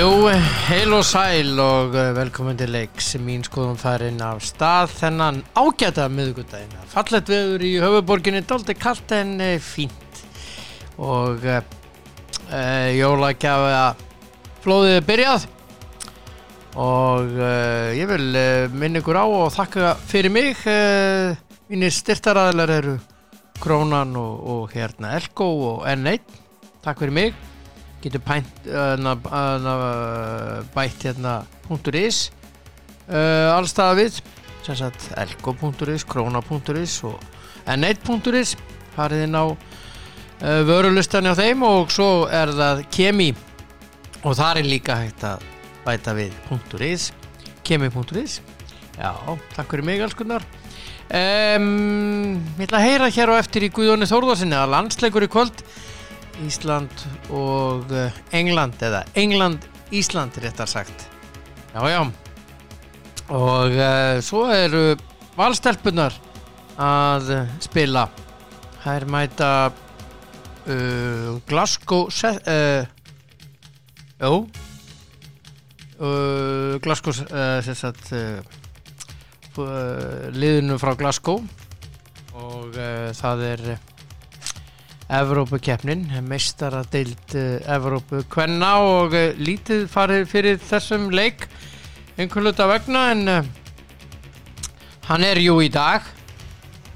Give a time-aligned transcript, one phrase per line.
[0.00, 0.30] Jú,
[0.64, 3.10] heil og sæl og uh, velkomin til leiks.
[3.20, 9.34] Mín skoðum farin af stað þennan ágæta miðugundaginn fallet veður í höfuborginni doldi kallt en
[9.44, 10.22] uh, fínt.
[10.96, 11.60] Og uh,
[12.46, 13.84] uh, jólagjafa
[14.64, 15.46] flóðið er byrjað.
[16.80, 18.42] Og uh, ég vil
[18.72, 20.64] minna ykkur á og þakka fyrir mig.
[20.64, 21.36] Uh,
[21.68, 22.96] mínir styrtaræðlar eru
[23.60, 26.24] Krónan og, og hérna Elko og N1
[26.80, 27.49] takk fyrir mig
[28.02, 31.40] getur pænt uh, uh, bætt hérna
[32.00, 32.30] .is.
[33.10, 34.20] Uh, allstaða við
[34.64, 37.18] sem sagt elko.is, krona.is og
[37.66, 38.56] n1.is
[38.96, 39.56] farið inn á uh,
[40.68, 43.30] vörulustani á þeim og svo er það kemi.
[44.20, 45.46] Og það er líka hægt að
[45.86, 46.34] bæta við
[46.84, 47.10] .is
[47.64, 48.40] kemi.is
[48.98, 49.12] já,
[49.54, 54.58] takk fyrir mig allskunnar um, ég ætla að heyra hér á eftir í Guðjóni Þórðarsinni
[54.58, 55.62] að landsleikur í kvöld
[56.40, 61.06] Ísland og eh, England eða England-Ísland réttar sagt.
[61.74, 62.00] Já já.
[63.30, 64.96] Og uh, svo eru
[65.36, 66.16] valstelpunar
[66.80, 67.30] að
[67.62, 68.08] spila.
[68.80, 72.82] Það er mæta uh, Glasgow uh,
[74.20, 74.40] jú
[76.80, 78.06] Glasgow sagt,
[80.32, 81.42] liðinu frá Glasgow.
[82.40, 82.78] Og
[83.18, 83.64] það er
[85.10, 87.32] Evrópukeppnin, meistaradeild
[87.66, 91.48] Evrópu kvenna og uh, lítið farið fyrir þessum leik
[92.14, 93.48] einhverjuta vegna en uh,
[95.08, 96.06] hann er jú í dag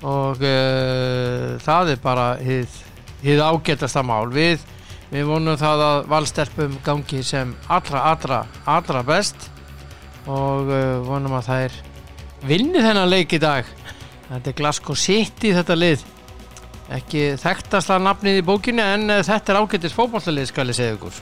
[0.07, 2.79] og uh, það er bara hið,
[3.25, 4.31] hið ágætasta mál.
[4.31, 4.63] Við,
[5.11, 9.51] við vonum það að valstelpum gangi sem allra, allra, allra best
[10.31, 10.71] og
[11.05, 11.79] vonum að það er
[12.47, 13.67] vinni þennan leik í dag.
[14.31, 16.11] Þetta er Glasgow City þetta lið
[16.93, 21.21] ekki þekktasta nafnið í bókinu en uh, þetta er ágættis fókbóllalið skal ég segja ykkur.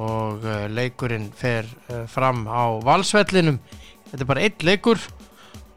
[0.00, 3.58] Og uh, leikurinn fer uh, fram á valsvellinum.
[4.10, 5.02] Þetta er bara einn leikur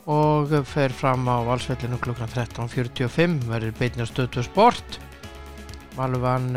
[0.06, 5.00] og fer fram á valsvellinum klukkan 13.45 verður beitin á stötu sport.
[5.96, 6.54] Valvan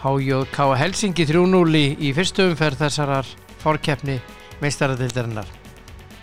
[0.00, 3.28] HJK Helsingi 3-0 í, í fyrstu umferð þessarar
[3.60, 4.16] fórkeppni
[4.62, 5.48] meistaradildarinnar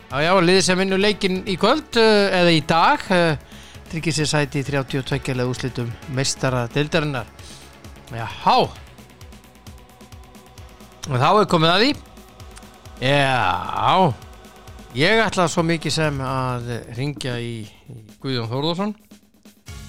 [0.08, 3.04] Já já, liðið sem vinnur leikin í kvöld eða í dag
[3.92, 7.30] tryggir sér sæti í 32 leða úslitum meistara deildarinnar
[8.12, 8.56] Jáhá
[11.08, 11.90] og þá er komið að því.
[13.00, 14.14] Já
[14.98, 17.68] ég ætla svo mikið sem að ringja í,
[18.24, 18.96] Guðjón Þórðarsson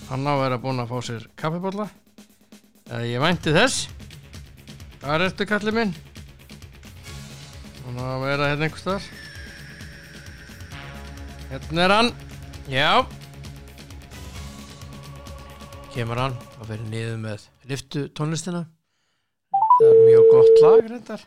[0.09, 1.89] hann á að vera búin að fá sér kaffibólla
[2.89, 3.89] eða ég vænti þess.
[4.99, 5.95] Hvað er þetta kallið minn?
[7.87, 9.09] Hann á að vera hérna einhvers þar
[11.53, 12.13] hérna er hann.
[12.69, 12.91] Já
[15.95, 18.65] kemur hann og verður niður með liftu tónlistina.
[19.79, 21.27] Það er mjög gott lag reyndar.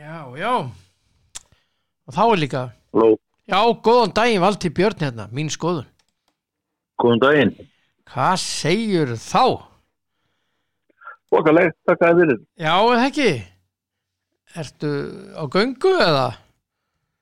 [0.00, 0.52] Já, já.
[2.08, 3.08] Og þá er líka Halló,
[3.46, 5.86] já, góðan daginn Valdi Björn hérna, mín skoðun.
[7.00, 7.52] Góðan daginn.
[8.10, 9.44] hvað segjur þá?
[11.30, 13.30] Okkarlega, takk að þið já, eða ekki?
[14.58, 14.90] Ertu
[15.38, 16.28] á göngu eða?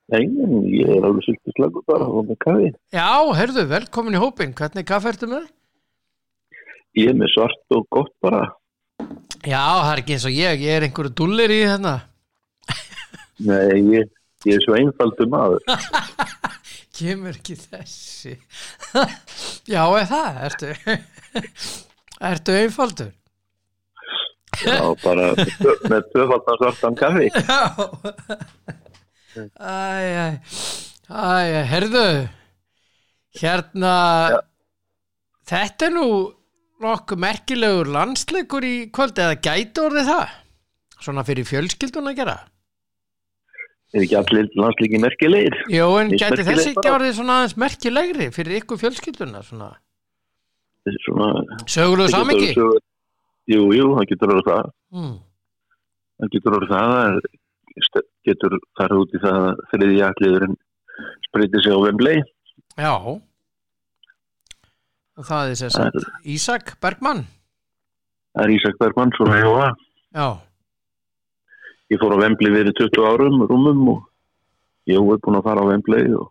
[0.09, 2.69] Nei, en ég er alveg svolítið slagur bara og með kafi.
[2.95, 5.45] já, herðu, velkomin í hópin hvernig kaffe ertu með?
[6.97, 8.43] Ég er með svart og gott bara.
[9.45, 11.93] já, það er ekki eins og ég, ég er einhverju dullir í hérna
[13.39, 14.09] Nei, ég,
[14.49, 15.61] ég er svo einfaldur maður.
[16.99, 18.33] kemur ekki þessi
[19.71, 20.73] já, eða það ertu
[22.33, 23.13] ertu einfaldur
[24.59, 27.29] Já, bara með tvö- með tvöfaldan svartan kafi.
[27.31, 27.59] já
[29.35, 30.39] æj,
[31.09, 32.03] æj herðu
[33.39, 33.93] hérna
[34.33, 34.39] Já.
[35.51, 36.05] þetta er nú
[36.83, 40.37] nokkuð merkilegur landsleikur í kvöld eða gæti orðið það
[40.99, 42.37] svona fyrir fjölskyldun að gera
[43.89, 45.55] Er ekki allir landslíki merkilegir?
[45.73, 49.69] Jó, en Finnst gæti þessi ekki orðið svona aðeins merkilegri fyrir ykkur fjölskylduna svona
[51.05, 51.29] Svona,
[51.69, 52.77] það samingi svo-
[53.49, 54.67] Jú, jú, það getur orðið það.
[54.93, 55.13] mm.
[56.19, 56.91] Það getur orðið það.
[56.93, 60.55] Það er- st- getur farið út í það að þriði alliðurinn
[61.29, 62.21] spreyti sig á Vembley.
[62.79, 62.93] Já
[65.19, 67.25] og það er sér Það sagt Ísak Bergmann
[68.33, 69.73] Það er Ísak Bergmann, svona ég var.
[70.15, 70.27] Já,
[71.89, 74.03] Ég fór á Vembley fyrir 20 árum rúmum og
[74.87, 76.27] ég er búin að fara á Vembley og,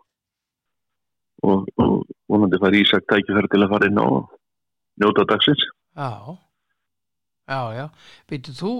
[1.42, 4.30] og, og vonandi fær Ísak tækifæri til að fara inn og
[5.02, 5.64] njóta dagsins.
[5.98, 6.10] já
[7.48, 7.86] Já, já,
[8.28, 8.70] býtu þú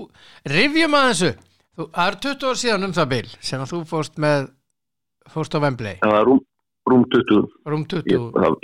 [0.45, 1.29] rifjum að þessu
[1.79, 4.49] það er 20 ár síðan um það bil sem að þú fórst með
[5.29, 6.41] fórst á Wembley, Það var rúm,
[6.89, 7.47] rúm 20.
[7.69, 8.59] rúm 20 Ég, það,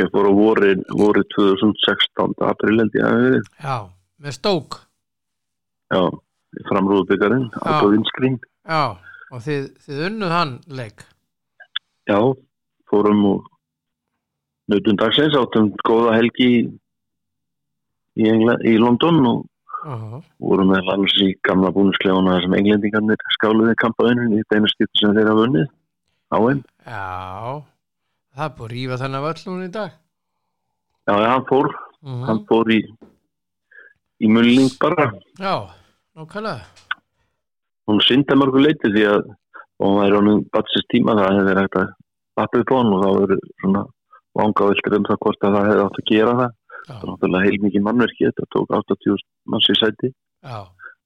[0.00, 3.48] ég fór á voru, voru 2016 april held ég að hafi verið.
[3.60, 3.76] Já,
[4.24, 4.78] með stók
[5.94, 6.02] já,
[6.70, 8.82] framrúðbyggarinn á vinskring Já,
[9.30, 11.04] og þið, þið unnuð hann leik.
[12.08, 12.18] Já,
[12.88, 13.50] fórum og
[14.72, 16.48] nötun dagsins áttum góða helgi
[18.16, 19.42] í, Engla, í London og
[19.84, 25.14] uh vorum með alls í gamla búnuskleifuna sem englendingarnir skáluði kampaðinu í beina skipti sem
[25.16, 25.68] þeir hafa vunnið
[26.32, 27.62] á einn Já,
[28.36, 29.94] það búið að rífa þennan völl núna í dag.
[31.04, 31.70] Já, já, hann fór,
[32.04, 32.80] uh hann fór í
[34.24, 35.10] í mulling bara.
[35.40, 35.54] Já,
[36.16, 36.68] nákvæmlega.
[37.88, 39.24] Hún synda mörgu leiti því að
[39.78, 41.88] og hann væri honum batsist tíma það hefði verið hægt að
[42.34, 42.44] á
[42.74, 43.82] hann og þá verið svona
[44.34, 46.54] vanga viltur um það hvort að það hefði átt að gera það
[46.86, 50.10] það er náttúrulega heilmikið mannverki þetta tók 80 manns í sæti.
[50.44, 50.58] Já,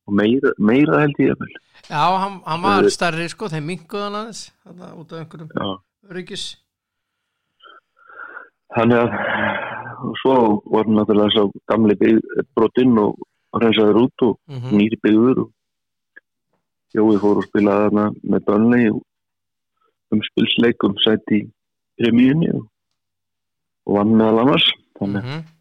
[0.09, 1.43] og meira, meira held ég
[1.89, 5.69] já hann, hann var starri sko, þeim minguð hann aðeins út af einhverjum já.
[6.11, 6.47] öryggis.
[8.77, 9.11] Þannig að
[9.99, 10.35] og svo
[10.73, 13.17] var náttúrulega svo gamli byggð brotinn og
[13.59, 15.55] reynsaður út og mm nýri byggður og
[16.97, 18.85] Jói fór og spilaði þarna með bönni
[20.09, 21.43] um spilsleikum sætt í
[22.01, 22.63] remíunni og,
[23.85, 24.69] og vann meðal annars.
[24.97, 25.58] Þannig að -hmm.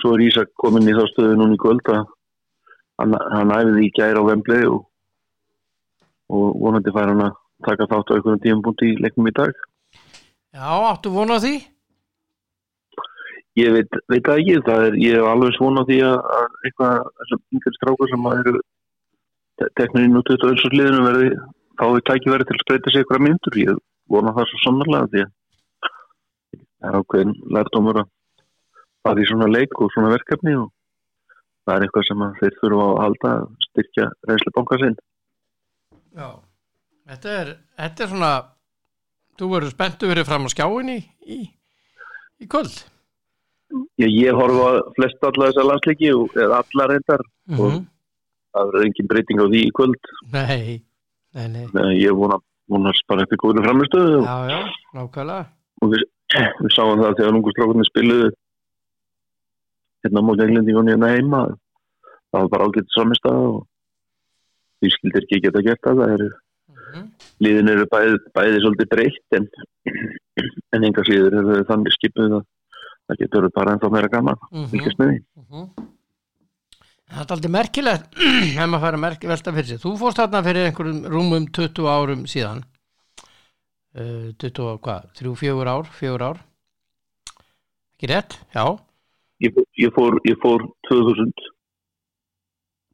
[0.00, 2.04] Svo er Ísak komin í þá stöðu núna í kvöld að
[3.00, 4.86] hann, hann æfði í gæri á Vemblei og,
[6.32, 7.36] og vonandi fær hann að
[7.66, 9.52] taka þátt á einhvern tíum í leiknum í dag.
[10.56, 11.58] Já áttu vona á því?
[13.58, 17.08] ég veit, veit það ekki, það er, ég hef alveg svona því að, að eitthvað
[17.20, 18.54] þessum yngir strákar sem að eru
[19.60, 21.30] te- teknir inn út auðvitað öllsum liðinu verði
[21.80, 23.82] fáið tækifæri til að spreita sig eitthvað myndur, ég
[24.12, 25.32] vona það svo sannarlega því að
[26.80, 28.10] það er ákveðin lærdómur að
[29.04, 30.68] fara í svona leik og svona verkefni og
[31.66, 34.96] það er eitthvað sem að þeir þurfa að halda að styrkja reynslu banka sinn.
[36.18, 36.28] Já,
[37.10, 38.32] þetta er, þetta er svona
[39.40, 41.38] þú verður spenntu verið fram á skjáinni í,
[42.42, 42.74] í kvöld.
[44.02, 47.80] Ég, ég horfa flest alla þessar landsleiki og eða alla reyndar mm Og-
[48.50, 50.08] það er engin breyting á því í kvöld.
[50.34, 50.80] Nei,
[51.38, 51.66] nei, nei.
[51.70, 54.58] Nei, ég vona, vonast bara eftir góður framistöðu Já, já,
[54.98, 55.44] nákvæmlega.
[55.82, 56.02] og við,
[56.64, 58.32] við sáum það þegar ungu strákunni spiluðu
[60.04, 63.58] hérna móti englendingunni hérna heima það var bara ágætt samistað og
[64.80, 66.30] því skildir ekki geta gert það það eru,
[66.78, 67.08] mm
[67.44, 69.46] liðin eru bæði, bæði svolítið breytt en,
[70.76, 72.42] en enga síður eru þannig skipuð að
[73.10, 74.66] það getur bara ennþá meira gaman -hmm.
[75.00, 75.20] með því.
[77.10, 78.20] Það er aldrei merkilegt
[78.60, 81.88] ef maður fær að merki, velta fyrir sig Þú fórst þarna fyrir einhverjum rúmum 20
[81.90, 82.62] árum síðan.
[83.90, 86.44] Uh, 20 og hvað, 3-4 ár 4 ár.
[87.96, 88.38] Ekki rétt?
[88.54, 88.78] Já,
[89.40, 91.32] ég, ég, fór, ég fór 2000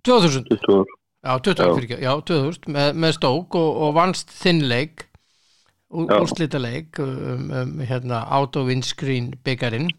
[0.07, 0.95] 2000 20 ár
[1.27, 1.99] Já, 20, Já.
[1.99, 1.99] já.
[1.99, 5.09] já 2000 með, með stók og, og vannst þinn leik
[5.87, 6.19] Já.
[6.21, 9.91] úrslita leik um, um, hérna, auto windscreen byggarinn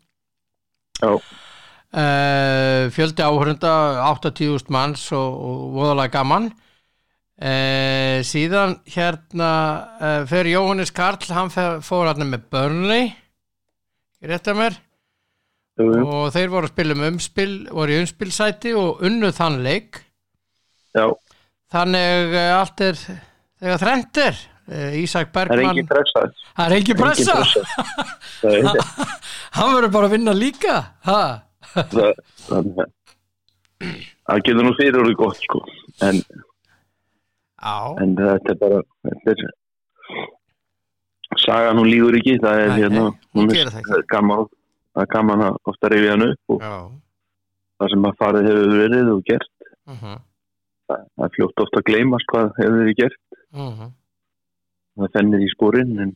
[1.01, 1.11] Já.
[1.15, 3.73] uh, fjöldi áhörunda
[4.13, 9.51] 80.000 manns og, og voðalega gaman uh, síðan hérna
[9.99, 13.11] uh, fer Jóhannes Karl hann fór hérna með Burnley
[14.23, 14.79] rétt að mér
[15.77, 16.03] Jú, jú.
[16.09, 20.01] og þeir voru að spila um umspil voru í umspilsæti og unnu þann leik.
[20.97, 21.05] Já,
[21.73, 22.99] Þannig uh, allt er
[23.59, 24.37] þegar þrennt er.
[24.67, 25.51] Uh, Ísak er
[25.87, 26.23] pressa.
[26.57, 27.35] Það er engin pressa.
[29.57, 31.29] Hann verður bara að vinna líka það,
[34.27, 35.63] það getur nú fyrir orðið gott sko.
[36.05, 36.19] En,
[38.03, 39.39] en þetta er bara þetta er
[41.43, 43.03] saga nú lígur ekki það er hérna
[43.43, 44.03] ekki.
[44.11, 44.47] gaman,
[44.97, 46.77] það er gaman að ofta reyfi hann upp og já.
[47.77, 49.67] það sem að farið hefur verið og gert.
[49.87, 50.15] Uh -huh.
[50.89, 53.21] það, það er fljótt ofta að gleymast hvað hefur verið gert.
[53.53, 53.91] Uh -huh.
[54.97, 56.15] það fennir í spórin en,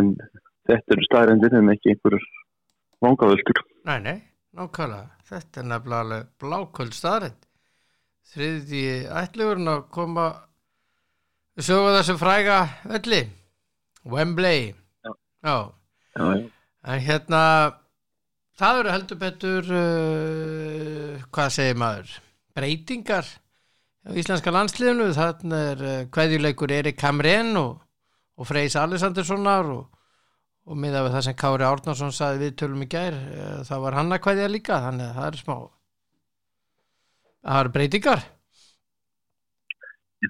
[0.00, 0.14] en
[0.68, 2.24] þetta eru staðrendir en ekki einhverjur
[3.04, 4.18] vangavöldur Nei, nei,
[4.52, 5.10] nákvæmlega.
[5.28, 7.44] Þetta er nefnilega alveg bláköld staðrind
[8.28, 10.24] Þriði ætlugurinn að koma
[11.56, 13.22] við sögum þessu fræga velli.
[14.04, 14.74] Wembley.
[15.04, 15.12] Já,
[15.44, 15.54] já,
[16.18, 16.57] já.
[16.86, 17.42] En hérna,
[18.58, 22.12] það eru heldur betur, uh, hvað segir maður,
[22.54, 23.26] breytingar
[24.06, 25.10] á íslenska landsliðinu.
[25.16, 27.80] Þannig er uh, kveðjuleikur Erik Hamren og,
[28.38, 29.88] og Freys Alessandurssonar og,
[30.68, 33.98] og miða við það sem Kári Árnarsson saði við tölum í gær, uh, það var
[33.98, 35.56] hann að kveðja líka, þannig að það eru smá,
[37.42, 38.24] það eru breytingar.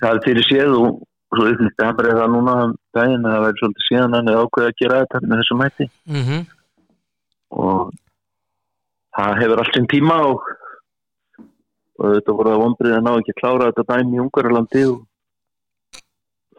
[0.00, 3.42] það er fyrir séð og svo upplýtti hann bara það núna um daginn að það
[3.46, 6.46] væri svolítið síðan hann er ákveð að gera þetta með þessum mæti Mm -hmm.
[7.50, 7.92] og
[9.18, 10.40] það hefur allt sinn tíma og,
[11.98, 14.98] og þetta voru að vonbrið að ná ekki að klára þetta dæmi í Ungarlandi og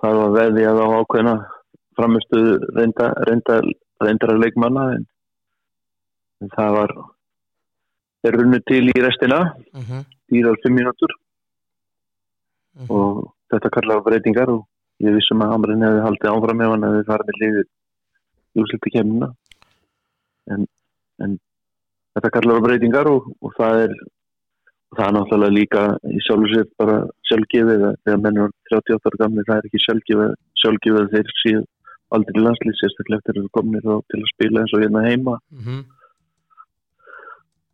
[0.01, 1.35] það var veði að á ákveðna
[1.95, 2.39] framistu
[2.77, 3.61] reynda, reynda,
[3.99, 5.05] reyndara leikmanna en,
[6.41, 6.91] en það var
[8.23, 9.39] er runnu til í restina
[9.73, 10.05] mm -hmm.
[10.31, 11.11] dýrar fimm mínútur
[12.79, 12.87] Mhm.
[12.95, 14.65] og þetta kallar breytingar og
[15.03, 17.67] ég vissum að Hamrin hefði haldið áfram ef hann hefði farið með liðið
[18.55, 19.29] í úrsluti kemina
[20.53, 20.65] en,
[21.23, 21.35] en
[22.15, 23.99] þetta kallar breytingar og, og það er
[24.89, 26.95] og það er náttúrulega líka í sjálfur sér bara
[27.29, 30.31] sjálfgefið þegar menn er 38 ára gamli það er ekki sjálfgefið,
[30.63, 31.61] sjálfgefið þeir séu
[32.17, 35.61] aldrei landslýs sérstaklega eftir að þeir komnir til að spila eins og hérna heima Mm
[35.65, 35.81] -hmm.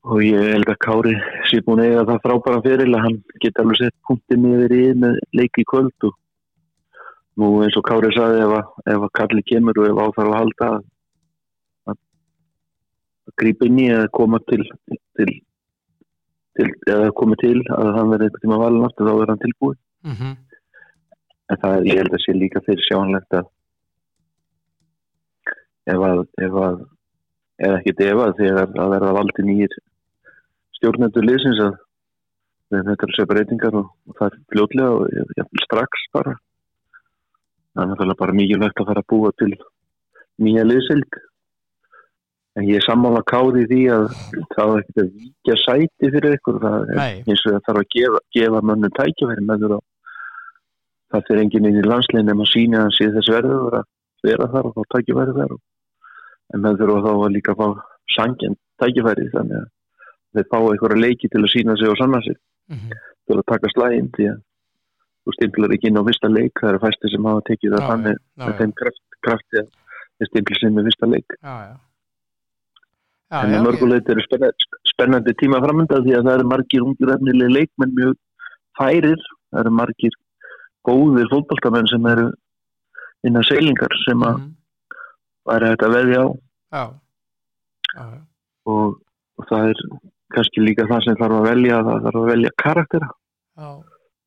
[0.06, 1.14] Og ég held að Kári
[1.50, 4.84] sé búin að eiga það frábæra fyrir að hann geti alveg sett punktin yfir í
[5.02, 6.14] með leik í kvöld og
[7.42, 10.38] nú eins og Kári saði ef að, ef að Karli kemur og ef áþarf að
[10.40, 10.86] halda að,
[11.90, 11.98] að,
[13.26, 14.62] að grípa inn í að koma til,
[15.18, 15.32] til,
[16.60, 19.82] til eða koma til að hann verði eitthvað tíma valin aftur þá er hann tilbúin
[20.06, 20.34] Mm -hmm.
[21.50, 23.48] en það er, ég held að sé líka fyrir sjónlegt að
[25.94, 26.76] ef að ef að
[27.66, 29.74] eða ekkert ef að þegar að verða valdi nýjir
[30.78, 31.78] stjórnendur liðsins að
[32.74, 36.36] þetta eru sér breytingar og, og það er fljótlega og ég, strax bara.
[37.76, 39.52] Það er náttúrulega bara mikilvægt að fara að búa til
[40.44, 41.18] nýja liðsild
[42.56, 44.06] en ég er sammála káði því að
[44.56, 46.62] það er ekkert að víkja sæti fyrir ykkur.
[46.64, 47.16] Það er Nei.
[47.26, 49.80] eins og það þarf að gefa, gefa mönnum tækjafæri með þú
[51.14, 53.90] það fyrir enginn inn í landslegin nema síni að hann sé þess verður að
[54.26, 55.58] vera þar og þá tækjafæri þar.
[56.54, 57.68] En með þurfa þá að líka fá
[58.16, 59.70] sangin tækifæri þannig að
[60.36, 62.38] þeir fá einhverja leiki til að sína sig og sanna sig.
[62.70, 63.00] Mm -hmm.
[63.28, 64.38] til að taka slægin því að
[65.26, 68.18] þú stimplar ekki inn á fyrsta leik það eru fæsti sem hafa tekið það þannig
[68.38, 69.68] með þeim kraft, krafti að
[70.18, 71.30] þeir stimplir sig með fyrsta leik.
[71.42, 71.76] Já, já.
[73.32, 76.86] Já, en já, að mörguleit eru spennandi, spennandi tíma framönda því að það eru margir
[76.86, 78.16] ungir efnileg leikmenn mjög
[78.78, 80.14] færir það eru margir
[80.86, 82.28] góðir fótballtamenn sem eru
[83.26, 84.52] innan seilingar sem að Mhm.
[85.46, 86.22] væri hægt að veðja
[86.74, 86.84] á.
[88.66, 89.02] Og,
[89.38, 89.80] og það er
[90.38, 93.70] kannski líka það sem þarf að velja það þarf að velja karaktera Já.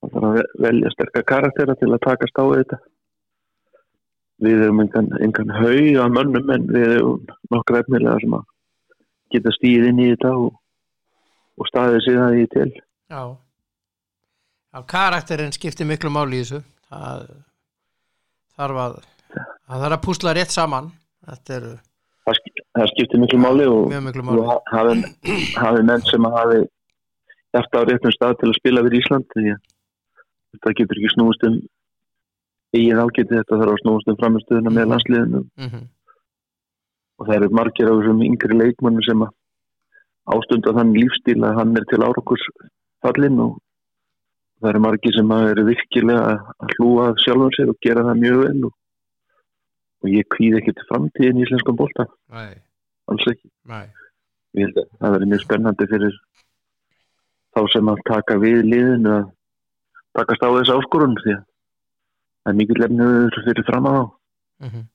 [0.02, 2.78] það þarf að ve- velja sterkar karaktera til að takast á þetta
[4.46, 8.46] við erum engan, engan haug af mönnum en við erum nokkra efnilega sem að
[9.34, 10.52] geta stíð inn í þetta og,
[11.58, 12.70] og staðið það í til
[13.08, 13.22] Já.
[14.68, 16.58] Já, karakterinn skiptir miklu máli í þessu.
[16.92, 17.22] Það
[18.58, 18.96] þarf að,
[19.32, 20.90] það þarf að púsla rétt saman.
[21.24, 21.70] Þetta eru
[22.78, 23.66] það, sk- það skiptir miklu máli.
[23.68, 23.90] og,
[24.38, 24.62] og
[25.62, 26.60] hafi, menn sem hafi
[27.54, 29.60] hjarta á réttum stað til að spila fyrir Ísland því að
[30.54, 31.58] þetta getur ekki snúist um
[32.76, 35.44] eigin ágæti þetta þarf að snúist um framistöðuna með landsliðinu.
[35.58, 35.86] Mm
[37.18, 39.32] og það eru margir af þessum yngri leikmannum sem að
[40.36, 42.44] ástunda þann lífstíl að hann er til árokurs
[43.02, 43.56] fallinn og
[44.60, 48.38] það eru margir sem eru virkilega að hlúa að sjálfum sér og gera það mjög
[48.44, 48.72] vel og,
[50.04, 52.54] og ég kvíð ekki til framtíðin í íslenskan bólta, Nei,
[53.12, 53.86] alls ekki nei.
[54.58, 56.20] ég held að það verður mjög spennandi fyrir
[57.56, 59.26] þá sem að taka við liðinu að
[60.18, 63.98] takast á þessu áskorun því að það er mikið lefniður fyrir fram þá
[64.58, 64.86] Mm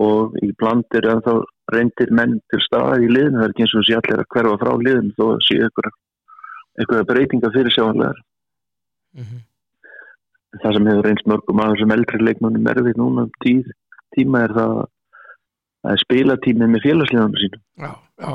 [0.00, 1.32] og í bland er að þá
[1.74, 4.60] reyndir menn til staða í liðinu, það er ekki eins og sé allir að hverfa
[4.62, 8.22] frá liðinu þó að sé eitthvað, breytinga fyrir sjáanlegar.
[9.24, 9.42] -hmm.
[10.62, 13.68] Það sem hefur reynst mörgum að þessum eldri leikmannum erfið núna um tíð,
[14.16, 14.74] tíma er það
[15.84, 17.62] að er spilatímið með félagsliðanum sínum.
[17.80, 18.32] Já, já.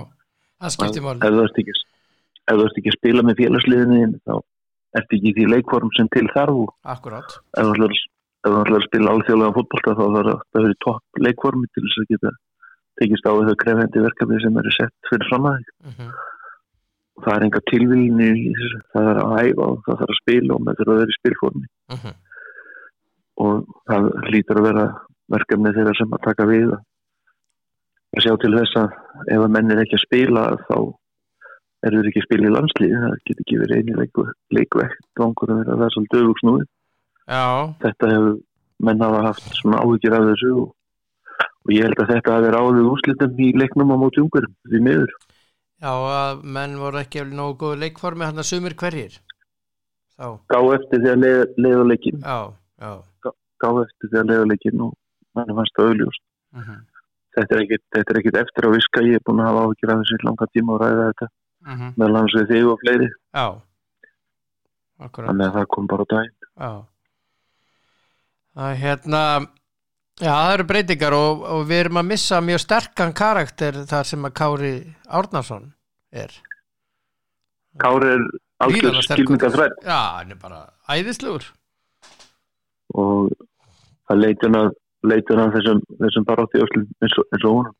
[0.63, 1.21] Það skiptir máli.
[1.21, 1.77] Ef þú ert ekki,
[2.81, 4.35] ekki að spila með félagsliðinu þá
[4.95, 7.37] ert ekki því leikform sem til þarf og Akkurát.
[7.57, 11.83] ef þú ætlar, að spila alþjóðlega fótbolta þá þarf það að vera topp leikformi til
[11.85, 12.31] þess að geta
[13.01, 15.75] tekist á þau krefendi verkefni sem eru sett fyrir fram að þig.
[15.89, 16.13] Mm
[17.23, 20.79] það er enga þessu, það er að æfa og það þarf að spila og maður
[20.79, 22.15] þarf að vera í spilformi -hmm.
[23.45, 23.53] og
[23.89, 24.85] það hlýtur að vera
[25.35, 26.81] verkefni þeirra sem að taka við að
[28.15, 28.95] að sjá til þess að
[29.35, 30.77] ef að menn er ekki að spila þá
[31.85, 35.53] er þeir ekki að spila í landslíði það get ekki verið eini leiku, leikvekt vangur
[35.53, 36.65] að vera það er svolítið
[37.25, 38.33] Já, þetta hefur
[38.85, 40.67] menn hafa haft svona áhyggjur af þessu og,
[41.65, 45.15] og ég held að þetta hafi ráðið úrslitum í leiknum á móti ungurum því miður.
[45.81, 49.17] Já, að menn voru ekki alveg nógu góðu leikformi, hann að sumir hverjir.
[50.15, 54.93] Þá, gá eftir því að leiða, leikin gá eftir því að leiða leikin og
[55.35, 56.23] mann fannst það auðljúst
[56.55, 56.94] þetta er ekkit,
[57.35, 60.25] þetta er ekkit eftir að viska ég er búin að hafa áhyggjur af þessu í
[60.27, 61.27] langa tíma og ræða þetta
[61.65, 61.93] -hmm.
[61.97, 63.45] meðal hans við þig og fleiri Já.
[65.05, 65.27] Akkurát.
[65.29, 66.71] þannig að það kom bara daginn Já.
[68.55, 69.21] Það er hérna,
[70.23, 74.23] já það eru breytingar og, og við erum að missa mjög sterkan karakter þar sem
[74.29, 74.71] að Kári
[75.11, 75.65] Árnason
[76.15, 76.31] er.
[77.83, 78.23] Kári er
[78.63, 81.49] algjör skilningaþrætt Já, hann er bara æðislegur.
[82.95, 83.33] og
[84.07, 84.71] það leitin að
[85.09, 87.71] leitur hann þessum, þessum barátti öllum eins og, og hún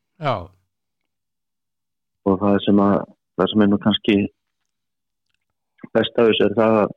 [2.26, 2.94] og það sem að
[3.36, 4.16] það sem er nú kannski
[5.94, 6.94] best af þessu er það að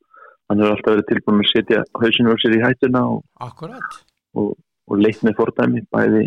[0.49, 3.19] hann hefur alltaf verið tilbúin að setja hausinu á sér í hættuna og,
[4.39, 4.53] og,
[4.89, 6.23] og leitt með fordæmi bæði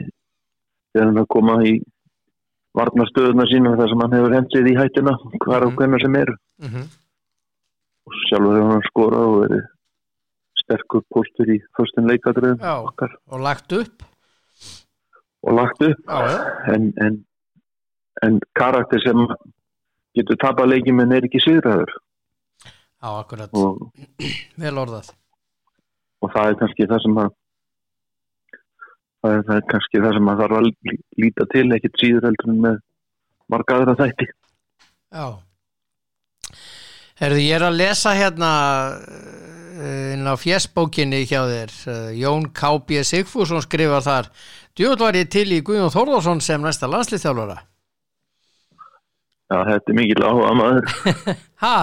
[0.93, 1.73] þegar hann að koma í
[2.79, 5.79] varnarstöðuna sína þar sem hann hefur hendið í hættuna hvar og Mhm.
[5.81, 6.31] hvernig sem er.
[6.63, 6.69] Mm
[8.03, 9.67] og sjálfur hefur hann skorað og verið
[10.63, 13.13] sterkur póstur í fyrstum leikadröðum okkar.
[13.29, 14.03] og lagt upp.
[15.43, 16.03] Og lagt upp.
[16.07, 17.17] Já, já, en, en,
[18.23, 19.27] en karakter sem
[20.15, 21.91] getur tapað leikjum en er ekki sigraður.
[23.03, 23.51] Já, akkurat.
[23.59, 23.89] Og,
[24.63, 25.11] vel orðað.
[26.23, 27.33] Og það er kannski það sem að
[29.23, 32.29] það er, það er kannski það sem að þarf að lí- líta til ekkit síður
[32.29, 32.79] heldur með
[33.51, 34.29] marga aðra þætti.
[35.13, 35.27] Já
[37.23, 38.49] Herðu, ég er að lesa hérna
[38.99, 41.75] uh, inn á fjessbókinni hjá þér.
[41.87, 43.05] Uh, Jón K.B.
[43.07, 44.31] Sigfússon skrifar þar
[44.75, 47.61] Djúvel var ég til í Guðjón Þórðarsson sem næsta landslýþjálfara
[49.53, 50.93] Já, þetta er mikill áhuga maður
[51.63, 51.77] Ha,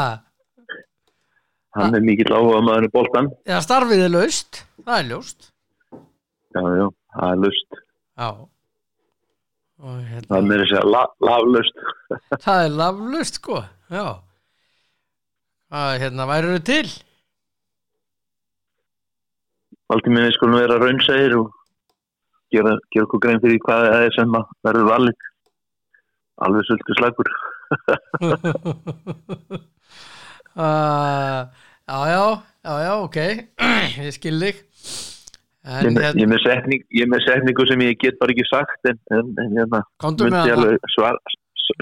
[1.77, 4.63] hann er mikill áhuga maður í boltan eða starfið er laust.
[4.84, 5.51] Það er ljóst
[6.51, 7.84] já, já, það er lust
[8.19, 8.29] Já.
[9.79, 11.86] Og það er hérna, meira að segja la, laflust
[12.50, 13.62] það er laflust sko.
[13.88, 14.08] Já
[15.71, 16.88] að, Hérna, væru til?
[19.89, 21.47] Aldrei minni skulum vera raunsæðir og
[22.53, 25.25] gera, gera okkur grein fyrir hvað það er sem að verður valið.
[26.45, 27.29] Alveg sultu slagur.
[30.59, 31.45] Uh,
[31.89, 33.17] Já, já, já, já, ok
[34.05, 34.57] Ég skil þig.
[35.65, 38.45] Ég, En ég, hérna, er með setning, ég með setningu sem ég get bara ekki
[38.45, 41.17] sagt en, en, en hérna myndi alveg svara,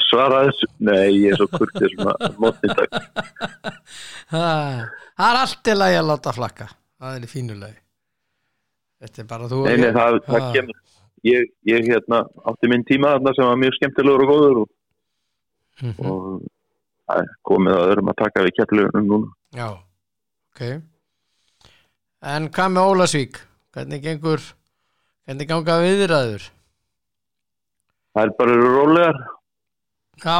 [0.09, 0.67] svara þessu?
[0.87, 1.95] Nei, ég er svo kurtið
[2.41, 2.97] mótni takk.
[4.27, 6.67] Það er allt til að ég láta flakka.
[6.97, 7.77] Það er í fínulegi
[8.97, 10.77] Þetta er bara þú og nei, nei, það, það kemur.
[11.27, 14.69] Ég, ég hérna átti minn tíma þarna sem var mjög skemmtilegur og góður og,
[15.77, 16.07] Mhm.
[16.09, 16.41] og
[17.05, 19.27] það er komið að öðrum að taka við kjallugunum núna.
[19.53, 19.67] Já,
[20.55, 20.61] ok.
[22.33, 23.37] En hvað með Ólasvík?
[23.75, 24.41] Hvernig gengur
[25.27, 26.49] Hvernig ganga viðræður?
[28.15, 29.17] það er bara rólegar
[30.23, 30.39] Já.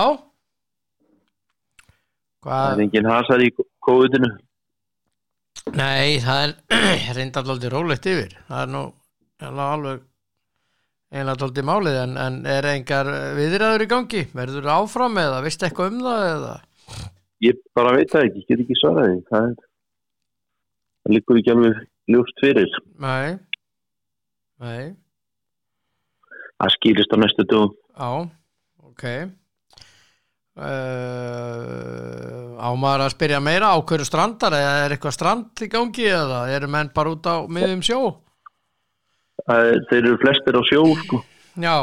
[2.48, 2.68] Það Hvað?
[2.74, 3.50] er engin hasar í
[3.84, 4.30] kóðutinu
[5.76, 6.54] Nei, það er
[7.18, 8.38] reyndar aldrei rólegt yfir.
[8.48, 8.84] Það er nú
[9.44, 10.04] alveg
[11.12, 14.22] einlega aldrei málið en, en er engar viðræður í gangi?
[14.38, 16.54] Verður áfram eða veistu eitthvað um það eða?
[17.46, 19.18] ég bara veit það ekki, ég get ekki svarað því.
[19.28, 19.50] Það
[21.04, 21.84] það líkur ekki alveg
[22.16, 22.78] ljóst fyrir.
[23.04, 23.28] Nei
[24.58, 24.86] Nei,
[26.58, 27.76] það skýrist á næstu dögum.
[27.94, 28.10] Já,
[28.88, 29.04] ok
[30.58, 34.56] uh, Á maður að spyrja meira á hverju strandar?
[34.58, 38.00] Eða er eitthvað strand í gangi eða eru menn bara út á miðum sjó?
[39.48, 41.18] Það er, þeir eru flestir á sjó sko.
[41.62, 41.76] Já,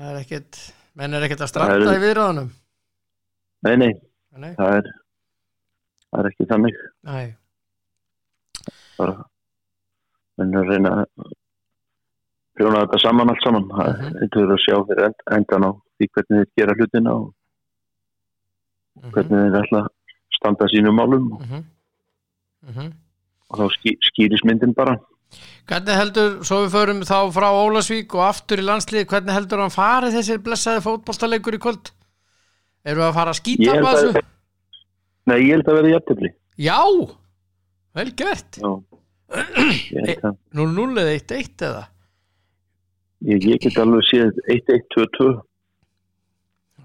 [0.00, 0.60] er ekkit
[0.96, 2.48] menn er ekkit að stranda eru- í viðræðunum?
[3.66, 3.92] Nei, nei,
[4.36, 4.86] Nei, það er
[6.10, 6.76] það er ekki þannig.
[7.08, 7.26] Nei,
[8.98, 9.14] bara
[10.40, 11.08] menn er að reyna að
[12.56, 13.68] prjóna þetta saman allt saman.
[13.68, 14.12] Það Mhm.
[14.18, 17.26] þeir þurfa að sjá fyrir end, endan á því hvernig þeir gera hlutina og
[19.14, 19.90] hvernig þeir ætla að
[20.36, 21.64] standa sínum málum mhm,
[22.70, 22.94] mhm
[23.46, 24.96] og þá ský, skýris myndin bara
[25.66, 29.72] Hvernig heldur, svo við förum þá frá Ólasvík og aftur í landslið, hvernig heldur hann
[29.74, 31.90] farið þessir blessaði fótboltaleikur í kvöld?
[32.86, 34.22] Eru að fara að skýta á að- þessu?
[35.26, 36.30] Nei, ég held að vera jættefli
[36.62, 36.78] Já,
[37.98, 38.60] vel gert.
[38.62, 38.70] Já
[39.96, 41.84] Ég, held að- 0-0 eða 1-1 eða?
[43.26, 45.28] ég, ég get alveg séð 1-1-2-2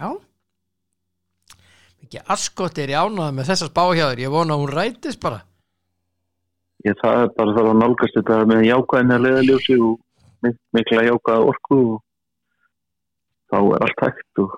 [0.02, 0.10] Já.
[2.12, 5.38] Mikið askott er ég ánægð með þessar spáhjáður, ég vona að hún rætist bara.
[6.84, 9.94] ég það er bara þarf að nálgast þetta með jákvæðina leðaljósi og
[10.44, 12.02] mik mikla jákvæða orku og
[13.48, 14.58] þá er allt hægt og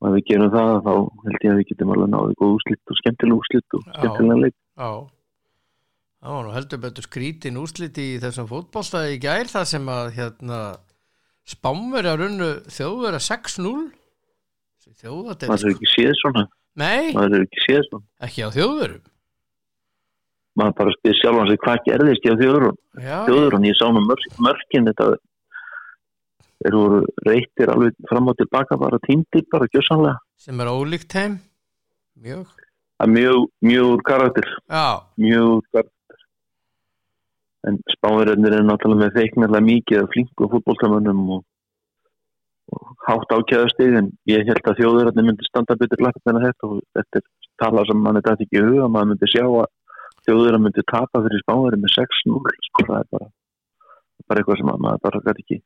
[0.00, 0.94] ef við gerum það þá
[1.26, 4.56] held ég að við getum alveg náðið góð úslitt og skemmtileg úslitt og skemmtilega leik.
[4.78, 10.08] Það var nú heldur betur skrítin úrslit í þessum fótbolstaði í gær þar sem að
[10.16, 10.62] hérna
[11.52, 13.76] spámverja runnu þjóðverja 6-0
[14.92, 16.46] þjóðat maður er ekki séð svona.
[16.74, 18.08] Nei, maður er ekki séð svona.
[18.28, 19.04] Ekki á þjóðverum
[20.54, 24.02] maður bara spyr sjálfan sig hvað gerðist ég á þjóðurun Já, þjóðurun, ég sá nú
[24.06, 25.08] mörk, mörkin þetta.
[26.62, 31.40] Þeir voru reytir alveg fram og tilbaka bara týndir bara gjössanlega sem er ólíkt heim
[32.14, 32.46] Mjög.
[33.04, 34.46] Mjög, mjög karakter.
[34.70, 36.20] Já, mjög karakter.
[37.66, 41.42] En spáverðinir er náttúrulega með feiknarlega mikið af flinku fútbóltamönnum og
[43.06, 47.20] hátt ákjæðastig en ég held að þjóðurinn myndi standa betur lagt en þetta og þetta
[47.20, 47.26] er
[47.62, 49.70] tala sem mann er dætt ekki huga maður myndi sjá að
[50.26, 53.30] þjóðurinn myndi tapa fyrir spáverðin með 6-0 sko það er bara
[54.24, 55.60] bara eitthvað sem maður bara gæti ekki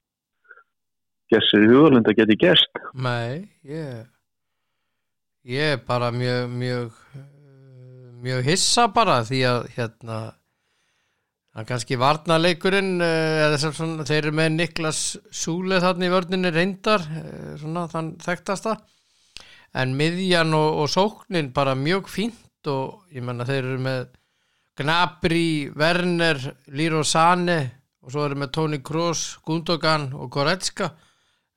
[1.33, 2.81] gerst sér í hugalund að geti gerst.
[2.97, 4.07] Nei, ég
[5.49, 6.97] ég er bara mjög mjög
[8.25, 10.19] mjög hissa bara því að hérna
[11.53, 15.01] það er kannski varnaleikurinn eh, þeir eru með Niklas
[15.35, 18.77] Súle þarna í vörninni reyndar eh, svona þann þekktasta.
[19.79, 24.07] En miðjan og, og sóknin bara mjög fínt og ég menna þeir eru með
[24.79, 26.39] Gnabry, Werner,
[26.71, 27.59] Liro Sane
[28.05, 30.93] og svo eru með Toni Kroos, Gundogan og Goretzka.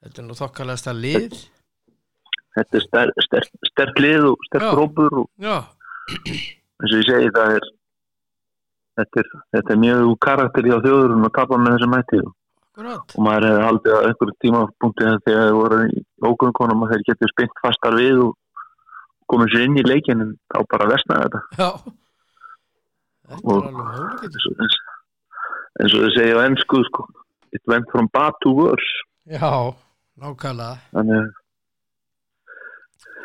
[0.01, 1.38] Þetta er nú þokkalegasta lið.
[2.58, 3.13] Þetta er
[3.69, 4.71] ster lið og sterk Já.
[4.75, 5.30] rópur og
[6.82, 7.69] eins og ég segi það er
[8.99, 12.36] þetta er, þetta er mjög karakter í á þjóðurinn og tapa með þessum mæti og,
[13.21, 15.80] maður hefði haldið að einhverju tímapunkti þegar þeir voru
[16.30, 18.38] ógöngunum að þeir getur spynnt fastar við og
[19.32, 21.41] komið sér inn í leikin en þá bara vestnaði þetta.
[21.58, 21.69] Já.
[23.32, 24.39] Þetta er alveg mólið
[25.82, 27.06] eins og, þau segja á ennsku sko,
[27.56, 29.06] it went from bad to worse.
[29.30, 29.71] Já,
[30.19, 30.82] nákvæmlega.
[30.95, 31.30] Þannig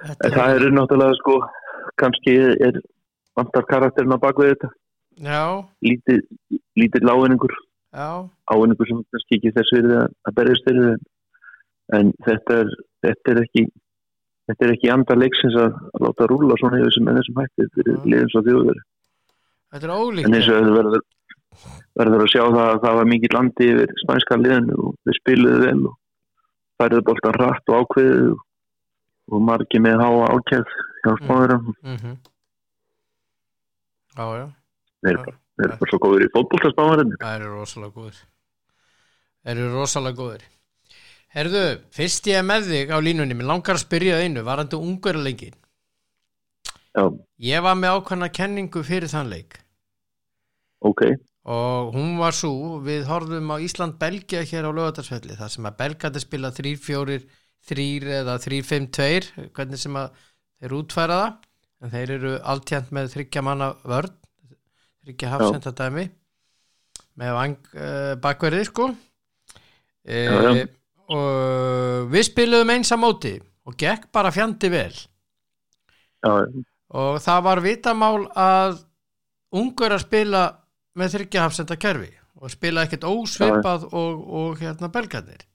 [0.06, 1.36] En það eru náttúrulega sko
[1.98, 2.34] kannski
[2.66, 2.78] er
[3.36, 4.68] vantar karakterinn á bakvið þetta
[5.84, 6.22] lítið,
[6.76, 7.54] lítið láginningur
[7.96, 10.96] já, áinningur sem kannski ekki þess verið að, berjast fyrir
[11.96, 12.72] en, þetta er,
[13.06, 13.66] þetta er ekki
[14.46, 17.68] þetta er ekki anda leiksins að, að láta rúla svona yfir sem þessum hætti.
[17.74, 18.02] Fyrir Já.
[18.12, 18.80] liðins og þjóður
[19.74, 21.06] þetta er ólíkt en eins og þau verður
[21.96, 25.62] verður að sjá það að það var mikið landi yfir spænska liðinu og við spiluðu
[25.64, 25.96] vel og
[26.76, 28.42] færðu boltan rætt og ákveðið og,
[29.32, 32.16] og margi með háa ákjæð hjá spáðurum mm
[34.16, 34.46] Já, já,
[35.04, 38.24] þeir eru bara, þeir eru bara svo góður í fótboltaspáðurum það eru rosalega góður
[39.46, 40.48] Það eru rosalega góður
[41.36, 44.80] Herðu, fyrst ég er með þig á línunni Mér langar að spyrja það einu, varandi
[44.80, 45.56] ungverðarleikin
[46.96, 47.04] já,
[47.44, 49.58] Ég var með ákvæmna kenningu fyrir þann leik.
[50.80, 51.02] Ok.
[51.46, 56.22] Og hún var svo, við horfum á Ísland-Belgia hér á lögatarsfelli þar sem að Belgandi
[56.22, 57.18] spila 3-4
[57.66, 57.86] 3
[58.22, 60.16] eða 3-5-2 hvernig sem að
[60.62, 61.36] þeir útfæra það.
[61.84, 64.14] En þeir eru alltjent með þryggja manna vörn
[65.06, 66.06] þryggja hafsenda dæmi
[67.16, 68.90] með uh, bakverði sko.
[70.06, 70.50] Já, já.
[70.52, 70.64] uh,
[71.16, 74.92] og við spiluðum eins á móti og gekk bara fjandi vel.
[76.26, 76.32] Já,
[76.96, 78.78] og það var vitamál að
[79.56, 80.44] ungur að spila
[80.96, 85.46] með þryggja hafsenda kerfi og spila ekkert ósvipað og, og hérna belgarnir.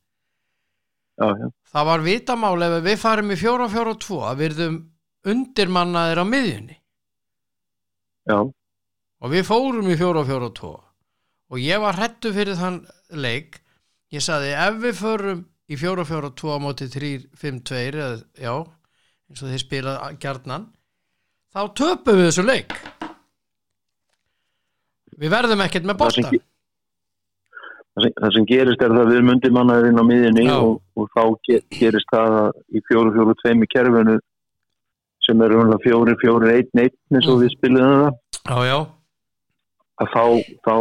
[1.22, 4.80] Já, já, það var vitamál ef við farum í 4-4-2 að við erum
[5.32, 6.78] undirmannaðir á miðjunni.
[8.30, 8.38] Já,
[9.22, 10.72] og við fórum í 4-4-2
[11.52, 12.82] og ég var hrettu fyrir þann
[13.12, 13.60] leik.
[14.12, 18.08] Ég saði ef við förum í 4-4-2 á móti 3-5-2 eða
[18.40, 18.54] já,
[19.30, 20.66] eins og þeir spila gjarnan
[21.52, 22.74] þá töpum við þessu leik.
[25.22, 26.42] Við verðum ekkert með ge-
[27.92, 30.54] það það sem gerist er það að við erum undirmannaðir inn á miðjunni Já.
[30.64, 34.16] og, og þá ge, gerist það að í fjóru, fjóru, tveim í kerfinu
[35.28, 37.42] sem er umlega fjóri, fjóri, einn, einn eins og Mm.
[37.44, 38.16] við spilum það.
[38.48, 38.78] Já, já,
[40.02, 40.26] að þá
[40.66, 40.76] þá,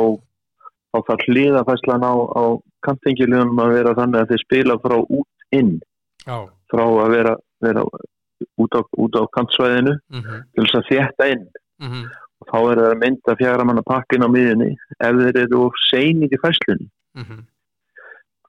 [0.91, 2.45] þá þarf hliðafæslan á, á
[2.87, 5.77] kantingiljónum að vera þannig að þeir spila frá út inn.
[6.25, 6.39] Já.
[6.71, 10.43] Frá að vera, vera út, á, á kantsvæðinu mm -hmm.
[10.55, 11.47] til þess að þétta inn.
[11.81, 12.09] Mm
[12.41, 14.71] og þá er það að mynda fjara manna pakkin á miðjunni.
[14.97, 15.59] Ef þeir eru
[15.91, 17.43] seinir í fæslunni -hmm.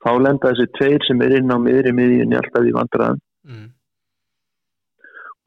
[0.03, 3.71] þá lenda þessi tveir sem er inn á miðri miðjunni alltaf í vandræðan Mm.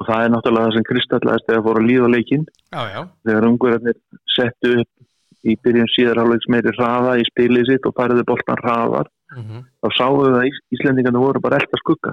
[0.01, 3.47] og það er náttúrulega það sem kristallaðist þegar fór að líða leikin já, já, þegar
[3.49, 3.99] ungverðarnir
[4.35, 5.04] settu upp
[5.45, 10.21] í byrjun síðarháleiks meiri hraða í spilið sitt og færiði boltan hraðar mm þá sáum
[10.23, 12.13] við að Ís- Íslendingarnir voru bara elda skugga.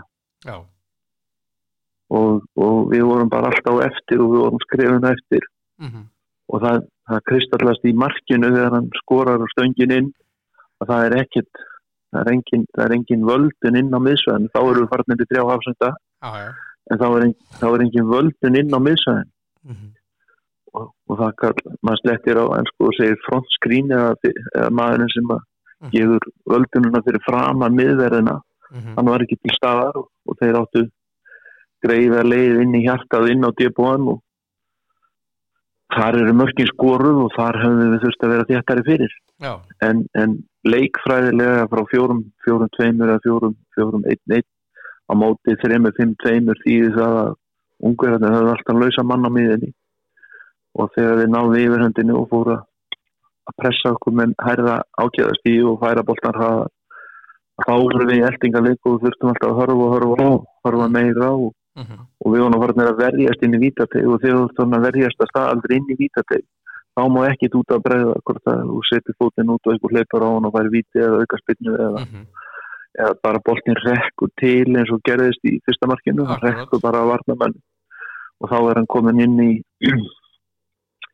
[2.11, 5.45] Og, og við vorum bara alltaf eftir og við vorum skrifun á eftir.
[5.79, 5.87] Mm
[6.51, 10.09] og það, það kristallast í markinu þegar hann skorar á stöngin inn
[10.81, 11.61] að það er ekkit
[12.11, 15.15] það er engin, það er engin völdun inn á miðsvæðin þá eru við farnir
[16.19, 16.49] já, já.
[16.91, 19.29] en þá er, engin, þá er engin völdun inn á miðsvæðin
[19.61, 19.89] Mm -hmm.
[20.77, 24.13] Og, og það kall, maður slettir á ennsku og segir front screen eða,
[24.55, 25.33] eða maðurinn sem
[25.81, 25.91] Mhm.
[25.91, 28.41] gefur völdununa fyrir fram að miðverðina.
[28.71, 30.83] Mm hann var ekki til staðar og, og þeir áttu
[31.83, 34.21] greiða leið inn í hjartað inn á djöbúan og
[35.91, 39.13] þar eru mörkin skoruð og þar höfum við þurft að vera þéttari fyrir.
[39.81, 44.47] En, en leikfræðilega frá fjórum, fjórum, tveimur eða fjórum, fjórum, einn, einn
[45.09, 47.35] á móti þreimur, fimm, tveimur þýði það að
[47.89, 49.73] ungverðarnir höfðu alltaf lausa mann á miðinni
[50.79, 56.03] og þegar við náðu yfirhundinu og fóru að pressa okkur með hærða ákjæðastíu og færa
[56.05, 56.69] hraðar
[57.61, 61.29] þá voru við í eldingarleik og þurftum alltaf að horfa og horfa og horfa meira
[61.31, 61.99] og, mm -hmm.
[62.25, 65.21] og við vorum farin að verjast inn í vítateg og þegar þú þurftum að verjast
[65.21, 66.43] að stað aldrei inn í vítateg
[66.95, 70.23] þá má ekkit út að bregða hvort að þú setur fótinn út og einhver hleypar
[70.25, 72.23] á hann og færi viti eða auka spinnu eða, Mhm.
[72.99, 76.55] eða bara boltin rekkur til eins og gerðist í fyrsta markinu hann Akkurat.
[76.55, 77.55] rekkur bara að varna menn
[78.41, 79.63] og þá er hann komin inn í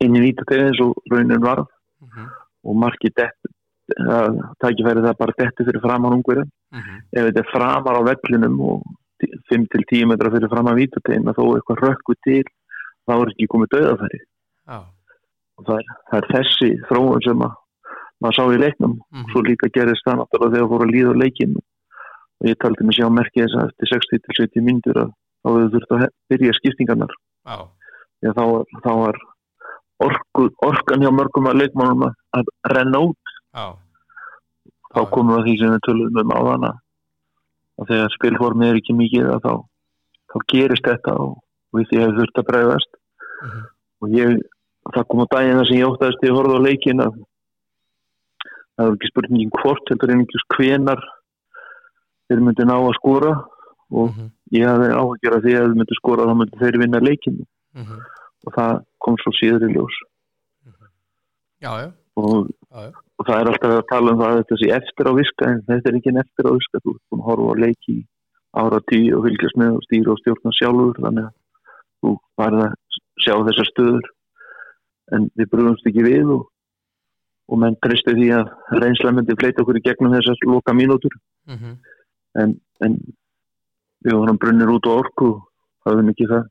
[0.05, 1.65] inn í vítategið eins og raunin varð
[2.01, 2.27] Mhm.
[2.67, 3.37] og marki dett
[4.61, 6.95] tækifæri það bara detti fyrir framan ungverðin Mhm.
[7.13, 8.83] ef þetta er framar á vellinum og
[9.49, 12.43] 5-10 metra fyrir fram að vítategin að þó eitthvað rökku til
[13.07, 14.19] þá er ekki komið döðafæri
[14.67, 14.79] Já.
[15.57, 17.53] og það er, það er þessi þróun sem að
[18.21, 19.31] maður sá í leiknum Mhm.
[19.31, 22.95] svo líka gerist það náttúrulega þegar fóru að líða á leikin og ég taldi mig
[22.95, 25.09] sjá merkið þess að eftir 60-70 myndur að
[25.41, 27.13] þá hefur þurft að byrja skiptingarnar
[27.47, 27.57] Já.
[28.25, 29.15] að þá, var- þá var
[30.03, 33.65] orku, orkan hjá mörgum að leikmannum að, að renna út Já.
[34.93, 36.77] þá komum við að því sem við tölum um áðan að
[37.77, 39.53] að þegar spilformið er ekki mikið að þá,
[40.33, 41.33] þá gerist þetta og
[41.77, 42.93] við því hefur þurft að bregðast
[43.37, 43.59] Mhm.
[44.01, 44.31] og ég,
[44.95, 47.11] það kom á daginn þar sem ég óttaðist ég horfði á leikin að
[48.77, 51.03] það var ekki spurningin hvort heldur einhvers hvenar
[52.27, 53.33] þeir myndi ná að skora
[53.93, 54.31] og Mhm.
[54.57, 57.37] ég hafði áhugjör af því að þeir myndi skora þá myndi þeir vinna leikin
[57.77, 58.01] Mhm.
[58.47, 59.97] Og það kom svo síður í ljós.
[61.63, 61.89] Já, já.
[62.21, 65.13] og, Já, og það er alltaf að tala um það að þetta sé eftir á
[65.17, 66.81] viska en þetta er ekki eftir á viska.
[66.83, 67.97] Þú búin að horfa á leiki
[68.57, 71.33] ára tíu og fylgjast með og stýra og stjórna sjálfur þannig að
[71.97, 74.11] þú farið að sjá þessar stöður.
[75.17, 76.47] En við brúðumst ekki við og,
[77.47, 78.51] og menn tristu því að
[78.83, 81.15] reynsla myndi fleita okkur í gegnum þessar loka mínútur.
[81.47, 81.77] Mhm.
[82.37, 82.51] en,
[82.83, 82.95] en
[84.05, 85.45] við vorum brunnir út á orku og
[85.87, 86.43] hafðum ekki það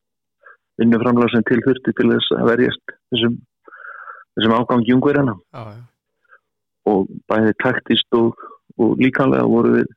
[0.80, 3.36] vinnuframlag sem tilfyrti til þess að verjast þessum,
[4.36, 5.82] þessum ágangi ungverjana Já, já.
[6.92, 8.34] og bæði taktist og,
[8.78, 9.88] og líkanlega voru við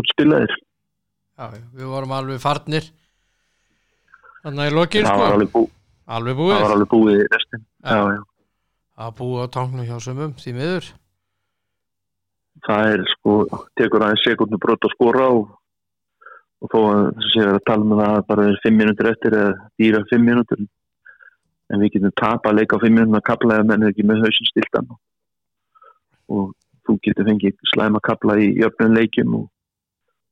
[0.00, 0.52] útspilaðir
[1.38, 1.62] Já, já.
[1.74, 2.90] Við vorum alveg farnir
[4.42, 5.30] Þannig í lokin, það sko.
[5.36, 5.60] alveg, bú,
[6.12, 6.56] Alveg það búið.
[6.64, 8.22] var alveg búið í restin já.
[9.02, 10.88] Að búið á tanknu hjá sumum, því miður.
[12.66, 13.32] það er sko
[13.78, 15.46] tekur aðeins sekundu brot að skora og,
[16.62, 19.36] og þó að það sé að tala með það að bara er fimm mínútur eftir
[19.38, 20.60] eða dýra fimm mínútur.
[21.72, 24.06] En við getum tapa að leika á fimm mínútur að kapla eða menn er ekki
[24.06, 24.92] með hausin stiltan.
[26.30, 26.52] Og
[26.86, 29.48] þú getur fengið slæma kapla í jöfnum leikjum og,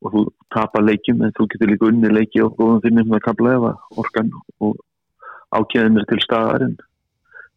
[0.05, 3.27] og þú tapa leikjum en þú getur líka unni leiki og góðum fimm mínútur að
[3.27, 4.79] kapla eða orkan og
[5.51, 6.69] ákjæðin er til staðar.
[6.69, 6.77] En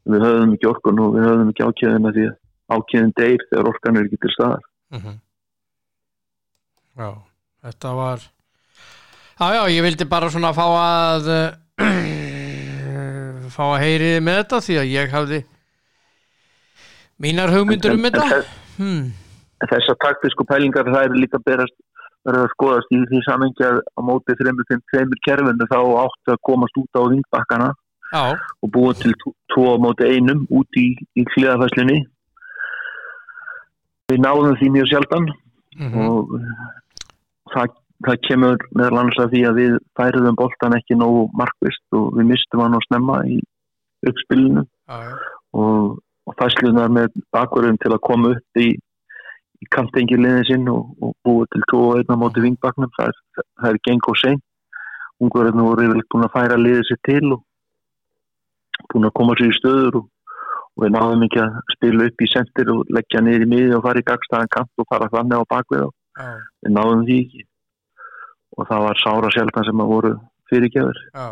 [0.10, 2.40] við höfðum ekki orkun og við höfðum ekki ákjæðin að því að
[2.74, 4.70] ákjæðin deyr þegar orkan er ekki til staðar.
[4.94, 5.20] Mhm.
[6.94, 7.10] Já,
[7.66, 8.26] þetta var
[9.44, 11.84] Já, já, ég vildi bara svona fá að uh,
[13.56, 15.40] fá að heyri með þetta því að ég hafði
[17.26, 18.38] mínar hugmyndur um þetta.
[18.78, 19.10] Hmm.
[19.68, 21.76] Þessar taktísku pælingar það eru líka berast
[22.24, 26.36] verður að skoðast í því samengi að á móti þreymur fimm tveimur kerfinu þá átti
[26.38, 27.70] að komast út á vingbakkana
[28.64, 30.88] og búa til tvo- tvo á móti einum út í,
[31.20, 32.00] í hliðafæslinni
[34.14, 35.28] við náðum því mjög sjaldan
[35.76, 36.32] mhm, og
[37.52, 42.18] það, það kemur meðal annars að því að við færiðum boltan ekki nógu markvist og
[42.18, 43.40] við mistum hann á snemma í
[44.08, 44.66] uppspilinu.
[44.90, 44.98] Já,
[45.54, 48.70] og, og fæslunar með bakverðum til að koma upp í,
[49.64, 53.80] í kantengiliðin sinn og, og búa til tvo og einna móti vingbaknum það er, er
[53.88, 54.42] geng og sein
[55.24, 57.44] ungverðinu voru yfirleitt búin að færa liðið sér til og
[58.92, 60.10] búin að koma sér í stöður og,
[60.74, 63.86] og við náðum ekki að spila upp í sendir og leggja niður í miði og
[63.86, 66.30] fara í gagstaðan kant og fara þannig á bakvið og já,
[66.66, 67.46] við náðum því ekki
[68.58, 70.12] og það var sára sjaldan sem að voru
[70.52, 71.00] fyrirgefur.
[71.14, 71.26] Já,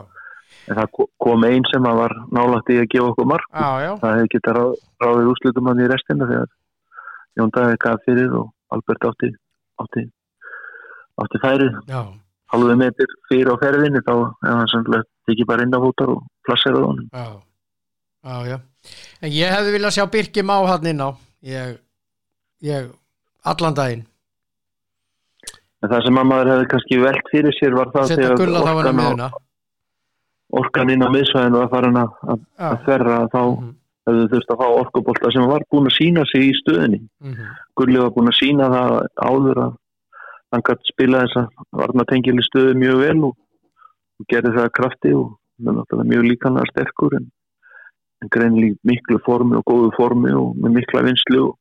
[0.70, 3.46] en það ko- kom einn sem að var nálægt í að gefa okkur mark.
[3.54, 3.70] Já,
[4.02, 6.50] það hefði getað ráð, ráðið úrslutum hann í restina þegar
[7.40, 9.30] Jón Davíð gaf fyrir og Albert átti
[9.82, 10.04] átti,
[11.22, 11.78] átti færið
[12.52, 14.12] halvið metir fyrir á ferðinni þá
[14.44, 17.08] er hann sannlega tekið bara inn á fótar og plasseraði honum.
[17.14, 17.28] Já,
[18.26, 18.58] já, já.
[19.22, 21.10] En ég hefði viljað sjá Birki Má hann inn á.
[21.42, 21.78] Ég,
[22.62, 22.92] ég,
[23.46, 24.06] allan daginn
[25.82, 29.24] en það sem að maður hefði kannski velt fyrir sér var það þegar hann orkan,
[29.26, 29.30] á,
[30.62, 33.70] orkan inn á miðsvæðinu að, að, Já, að þverra þá mhm,
[34.10, 37.02] hefðu þurft að fá orkubólta sem var búin að sína sig í stöðinni.
[37.24, 39.78] Mhm, Gulli var búin að sína það áður að
[40.52, 43.38] hann gæti spila þess að varna tengili stöðu mjög vel og,
[44.20, 45.30] og gerði það að krafti og
[45.62, 47.30] það er mjög líkanlega sterkur en,
[48.22, 51.56] en greinlega miklu formi og góðu formi og með mikla vinslu og,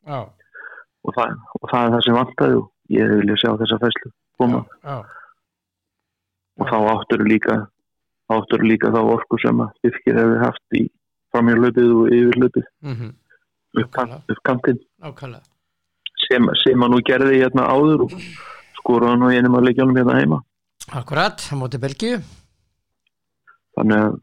[1.05, 4.63] og, það, og það er það sem vantaði og ég vilja sjá þessa fæslu koma.
[4.85, 4.97] Já,
[6.61, 7.61] og þá áttur líka
[8.31, 10.83] áttur líka þá orku sem að Birkir hefði haft í
[11.31, 12.67] framhjörlöpið og yfirlöpið
[13.81, 14.79] upp, kan, upp kantinn.
[16.27, 18.15] Sem, sem hann nú gerði hérna áður og
[18.79, 20.41] skoraði nú einum að leikjónum hérna heima.
[20.91, 22.19] Akkurat, á móti Belgíu.
[23.77, 24.19] Þannig að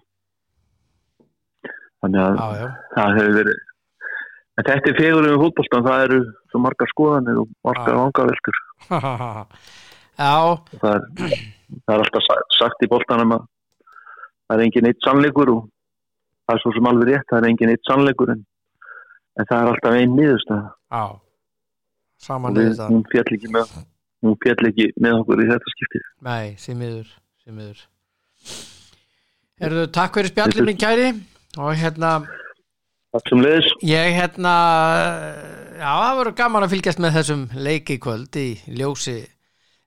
[1.99, 3.63] þannig að já, já, það hefur verið
[4.59, 6.19] en þetta er fegur um fótboltan, það eru
[6.51, 8.01] svo margar skoðanir og margar Já.
[8.03, 8.61] vangaveltur.
[10.19, 10.35] Já,
[10.83, 11.05] það er,
[11.87, 13.45] það er alltaf sa- sagt í boltanum að
[14.49, 15.61] það er engin eitt sannleikur og
[16.49, 18.43] það er svo sem alveg rétt, það er engin eitt sannleikur en,
[19.39, 21.05] en það er alltaf einn miðustæð já.
[22.19, 23.77] Saman við við, það hún fjall ekki með
[24.27, 26.07] hún fjall ekki með okkur í þetta skiptið.
[26.27, 27.13] Nei, því miður,
[27.45, 27.85] því miður.
[29.69, 31.09] Erðu, takk fyrir spjallið minn kæri.
[31.59, 32.11] Og hérna,
[33.09, 34.55] Takk sem leiðis, ég hérna,
[35.79, 39.17] já, það voru gaman að fylgjast með þessum leiki í ljósi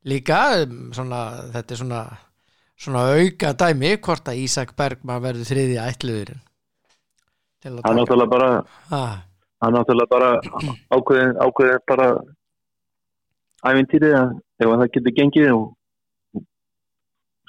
[0.10, 1.20] líka, um, svona,
[1.54, 2.00] þetta er svona,
[2.82, 6.42] svona auka dæmi, hvort að Ísak Bergman verður þriði ætluðurinn.
[7.62, 8.50] Að hann taka, náttúrulega bara
[8.90, 9.04] ha,
[9.62, 10.32] hann náttúrulega bara
[10.90, 12.12] ákveðin, ákveðin bara
[13.70, 15.68] æfintýri að ef að það getur gengið og,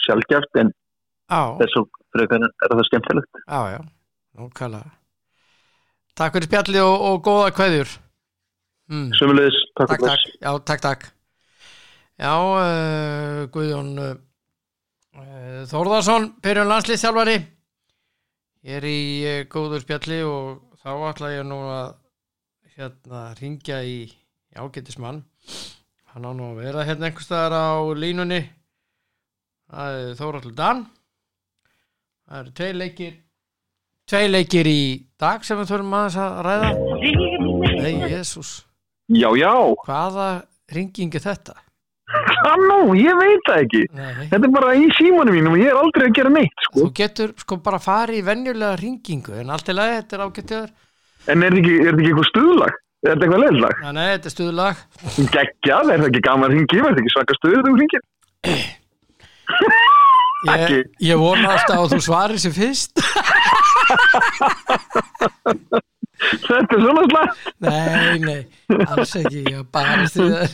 [0.04, 0.76] sjálfgjart en
[1.32, 3.80] á, þess og frekar er það skemmtilegt á, já,
[4.36, 4.98] nákvæmlega.
[6.18, 7.92] Takk fyrir spjallið og, og góða kveðjur.
[8.92, 9.08] Mm.
[9.16, 11.06] Sumulegis, takk takk, takk, já, takk, takk.
[12.20, 14.12] Já, uh, Guðjón uh,
[15.70, 17.38] Þórðarsson Byrjun landslýþjálfari
[18.62, 21.94] Ég er í uh, góður spjalli og þá ætla ég nú að
[22.76, 23.96] hérna ringja í,
[24.54, 25.22] ágætismann.
[26.12, 28.42] Hann á nú að vera hérna einhvers staðar á línunni.
[29.72, 30.84] Það er Þóraldur Dan.
[32.28, 33.18] Það eru tvei leikir
[34.10, 34.80] tvei leikir í
[35.20, 36.70] dag sem við þurfum aðeins að ræða
[37.82, 38.50] Nei, Jésús
[39.12, 39.52] Já, já,
[39.86, 40.28] Hvaða
[40.72, 41.54] ringing er þetta?
[42.62, 44.26] nú, ég veit það ekki Nei.
[44.30, 46.78] Þetta er bara í símanum mínum og ég er aldrei að gera neitt sko.
[46.82, 50.70] Þú getur sko bara farið í venjulega ringingu en allt í lagi, þetta er ágættiður
[51.32, 52.78] En er þetta ekki, þetta ekki eitthvað stuðlag?
[53.02, 53.82] Er þetta eitthvað leðlag?
[53.96, 54.84] Nei, þetta er stuðlag
[55.36, 56.80] Geggjað, er það ekki gaman að ringi?
[56.82, 58.06] Er þetta ekki svaka stuður þú ringir?
[60.42, 62.98] Ég, ég vona alltaf að þú svarir sér fyrst
[66.22, 67.38] Þetta er svona slag.
[67.64, 68.40] Nei, nei,
[68.86, 70.52] alls ekki Ég bara stuðar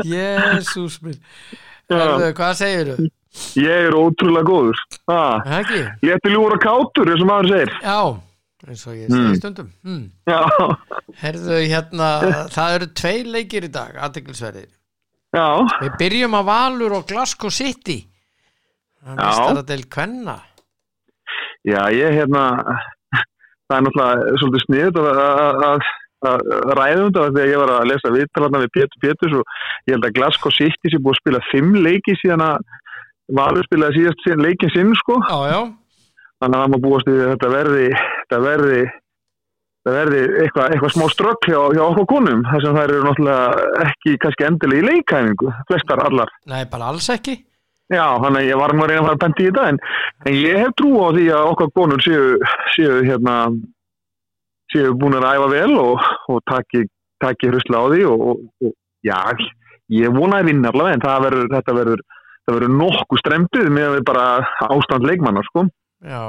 [0.10, 1.20] Jésús minn.
[1.90, 3.06] Hvað segir þú?
[3.62, 4.80] Ég er ótrúlega góður.
[5.10, 5.38] Ah?
[6.02, 7.72] Létti ljúur og kátur, eins og maður segir.
[7.84, 8.00] Já,
[8.66, 9.38] eins og ég segi Mm.
[9.38, 9.68] stundum.
[9.86, 10.04] Hmm.
[10.26, 10.40] Já,
[11.22, 12.08] Herðu, hérna,
[12.50, 14.70] það eru tvei leikir í dag, aðdeklisverðir
[15.30, 18.00] Við byrjum að Valur og Glasgow City.
[19.00, 19.22] Það Já.
[19.30, 20.34] mistar að del kvenna
[21.68, 22.44] já, ég hérna
[23.70, 25.84] Það er náttúrulega svolítið sniðut að, að, að,
[26.26, 29.52] að ræða um þetta þegar ég var að lesa viðtalarna við Pétur Péturs og
[29.86, 32.72] ég held að Glasgow City sé búið að spila fimm leiki síðan að
[33.30, 35.20] Valur spilaði síðast síðan leikin sinn sko.
[35.22, 35.60] Já, já,
[36.42, 38.80] þannig að það má búast að þetta verði þetta verði
[39.80, 43.84] það verði eitthvað, eitthvað smá strökk hjá, hjá okkur konum þar sem þær eru náttúrulega
[43.86, 46.34] ekki kannski endilega í leikæfingu flestar allar.
[46.50, 47.38] Nei, bara alls ekki
[47.90, 49.80] já, þannig að ég var nú að reyna að fara að benda í þetta en,
[50.26, 52.28] en ég hef trú á því að okkar konur séu,
[52.76, 53.36] séu hérna
[54.70, 56.84] séu búin að æfa vel og, og taki,
[57.22, 58.74] taki hrusla á því og, og, og
[59.06, 59.18] já,
[59.90, 62.06] ég vona að vinna allavega en það verður, þetta verður
[62.50, 64.24] það verður nokkuð strempið með við bara
[64.70, 65.66] ástand leikmannar sko.
[66.00, 66.24] Já.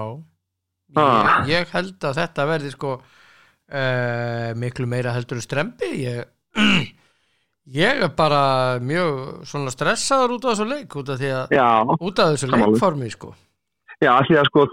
[1.00, 1.46] Ah.
[1.48, 6.26] ég, ég held að þetta verði sko uh, miklu meira heldur en strempi ég,
[7.72, 12.34] ég er bara mjög stressaður út af þessu leik út af, að, já, út af
[12.34, 13.34] þessu leikformi sko.
[14.02, 14.66] Já, því að sko,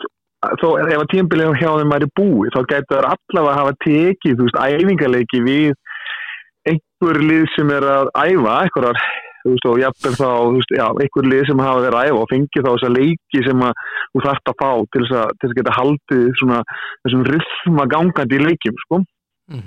[0.62, 4.48] þó ef að tímbilið hjá þeim væri búið, þá getur allavega að hafa tekið, þú
[4.48, 5.72] veist, æfingarleiki við
[6.68, 9.02] einhver lið sem er að æfa, einhverjar,
[9.42, 12.32] þú veist, og jafnvel þá, veist, já, einhver lið sem hafa verið að æfa og
[12.32, 15.56] fengið þá þessa leiki sem að þú þarft að fá til þess að, til að
[15.60, 16.64] geta haldið svona
[17.04, 19.00] þessum rithma gangandi í leikjum, sko.
[19.52, 19.62] mm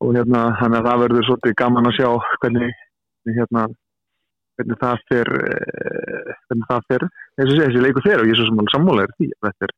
[0.00, 2.08] Og hérna, þannig að það verður svolítið gaman að sjá
[2.40, 2.70] hvernig,
[3.36, 3.64] hérna,
[4.56, 7.02] hvernig það fer, eh, hvernig það fer,
[7.40, 9.74] þessi, leikur fer og ég er svo sem hann sammálaður því að þetta er,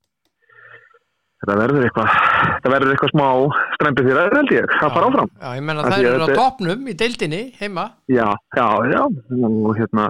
[1.42, 2.14] þetta verður eitthvað,
[2.54, 3.26] þetta verður eitthvað smá
[3.74, 5.30] strempið því það held ég, það fara áfram.
[5.42, 8.66] Já, ég menna það því að eru á þetta- topnum í deildinni heima Já, já,
[8.94, 9.02] já,
[9.42, 10.04] og hérna,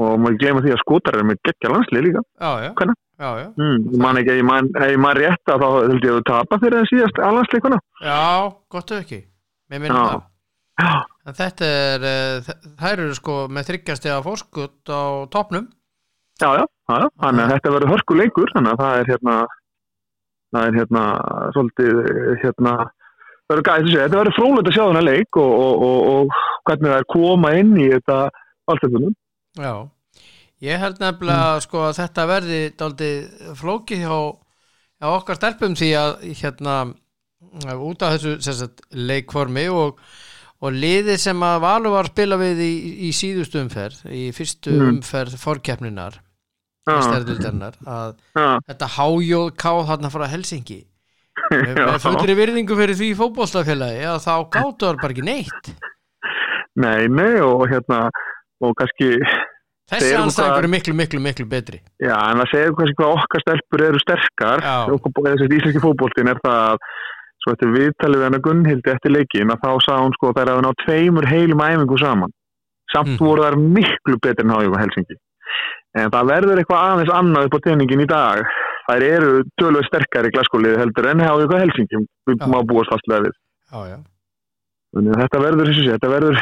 [0.00, 2.22] og maður gleyma því að skotar er með geggja landslið líka.
[2.40, 2.96] Já, já, Hvenær?
[3.20, 6.16] já, já, Mm, ég man ekki, ef ég man, rétt að þá held ég að
[6.16, 7.78] þú tapa fyrir það síðast alhansleikuna.
[8.00, 9.20] já, gott ef ekki
[9.72, 10.28] Mér minnum það.
[11.22, 12.50] En þetta er, uh,
[12.80, 15.68] þær eru sko með þryggjast eða fórskut á topnum
[16.42, 16.64] já, já,
[17.22, 19.36] þannig að þetta verður hörku leikur, þannig að það er hérna,
[20.52, 21.04] það er hérna,
[21.56, 22.00] svolítið,
[22.42, 22.74] hérna,
[23.50, 26.92] verður að segja, þetta verður frólægt að sjá þennan leik og, og, og, og hvernig
[26.92, 28.18] það er koma inn í þetta
[28.72, 29.16] alltöfunum.
[29.60, 29.74] Já,
[30.68, 34.18] ég held nefnilega sko að þetta verði daldið flókið hjá,
[35.02, 36.12] hjá okkar stelpum því að
[36.42, 36.76] hérna
[37.90, 39.98] út af þessu sagt, leikformi og,
[40.62, 42.72] og liðið sem að Valur var að spila við í,
[43.08, 44.88] í síðustu umferð í fyrstu Mm.
[44.96, 46.20] umferð fórkeppninar
[46.86, 50.80] stærðildarinnar að Já, þetta HJK þarna frá Helsingi
[51.52, 55.70] með, fullri virðingu fyrir því fótbólstafélagi að þá gáttu þar bara ekki neitt.
[56.82, 58.02] Nei, nei og hérna
[58.62, 59.08] og kannski,
[59.92, 61.80] þessi eru anstæðingur hvað- er miklu, miklu, miklu betri.
[62.02, 66.40] Já, en það segir kannski hvað okkar stelpur eru sterkar og þessi íslenski fótboltin er
[66.44, 66.86] það að
[67.42, 70.50] svo eftir viðtalið við hennar Gunnhildi eftir leikin að þá sagði hún sko að þær
[70.52, 72.32] hafa nátt tveimur heilum æfingu saman.
[72.92, 73.18] Samt Mhm.
[73.24, 75.16] voru þær miklu betur en hájum á Helsingi
[75.94, 78.44] en það verður eitthvað aðeins annað upp á teiningin í dag.
[78.88, 83.26] Þær eru tölvöð sterkar í glaskóliði heldur en hájum á Helsingi við má búast fastlega
[83.26, 83.34] við.
[83.72, 83.98] Já, já,
[84.96, 86.36] að þetta verður, þessi, þetta verður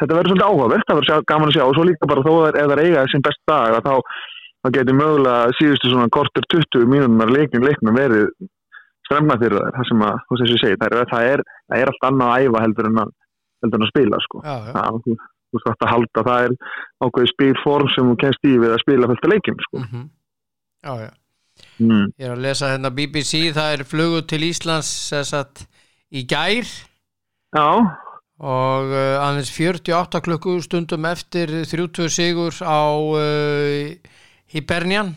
[0.00, 1.64] þetta verður svolítið áhugavert, það verður gaman að sjá.
[1.66, 3.94] Og svo líka bara þó að ef það eiga sem best dag að þá,
[4.64, 8.30] þá getur mögulega síðustu svona kortur 20 mínúnar leikin leiknum verið
[9.10, 11.82] stremna fyrir þær, það sem að, þú veist þessi segi, það er, það er, það
[11.82, 13.14] er allt annað að æfa heldur en að,
[13.64, 14.42] heldur en að spila sko.
[14.46, 14.74] já, já.
[14.76, 15.16] Það, þú,
[15.50, 16.54] þú þarft að halda, það er
[17.04, 19.82] ákveðið spilform sem þú kennst í við að spila fölta leikin sko.
[19.82, 20.06] mhm.
[20.86, 21.10] já, já.
[21.80, 22.06] Mm.
[22.16, 25.66] Ég er að lesa hérna BBC, það er flugu til Íslands þess að
[26.16, 26.70] í gær
[27.50, 27.66] Já,
[28.40, 33.90] og uh, aðeins 48 klukku stundum eftir 30 sigur á uh,
[34.50, 35.12] Hibernian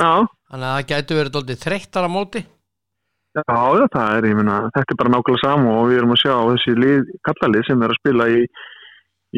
[0.00, 2.44] já, þannig að það gætu verið doldið þreyttar á móti
[3.30, 6.22] Já, já, það er, ég meina, þetta er bara nákvæmlega sama og við erum að
[6.24, 8.38] sjá þessi lið, kallalið sem er að spila í,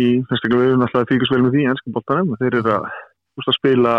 [0.00, 2.56] í þess að við erum alltaf að fíkast vel með því í ennska bóttanum, þeir
[2.62, 2.86] eru að,
[3.42, 3.96] að spila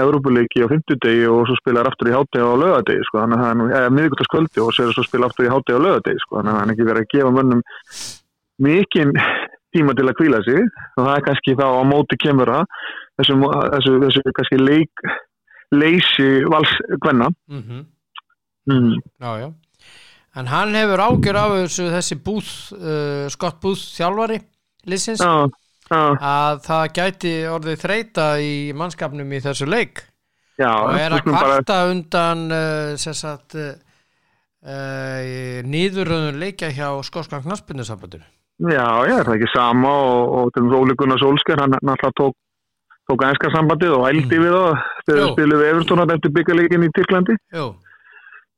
[0.00, 3.82] Európuleiki á fimmtudegi og svo spila aftur í hátegi á lögadegi, sko, þannig að það
[3.82, 6.64] er miðvikudagskvöldi og svo svo spila aftur í hátegi á lögadegi, sko, þannig að það
[6.64, 7.62] er ekki verið að gefa mönnum
[8.66, 9.14] mikinn
[9.76, 10.62] tíma til að kvíla sig.
[10.96, 12.64] Og það er kannski þá á móti kemur að
[13.20, 13.36] þessu,
[13.74, 15.04] þessu, þessu, kannski leik.
[18.66, 18.96] Mm.
[19.22, 19.48] Já, já.
[20.36, 24.40] En hann hefur ágjör af þessu þessi búð, uh, Scott Búð þjálfari
[24.86, 25.48] liðsins Já,
[26.20, 30.02] að það gæti orðið þreita í mannskapnum í þessu leik
[30.58, 33.72] og er að skulum bara- kvarta undan uh, sagt uh,
[34.66, 38.24] uh, nýðuröðun leikja hjá skoskan knaspinnusambandur
[38.56, 42.12] Já, já, er það ekki sama og, og til dæmis Óli Gunnar Solskjær, hann náttúrulega
[42.16, 42.36] tók,
[43.10, 44.46] tók ænska sambandið og ældi Mm.
[44.46, 47.36] við það þegar við spilum við Evertónat eftir byggjarleikin í Tyrklandi.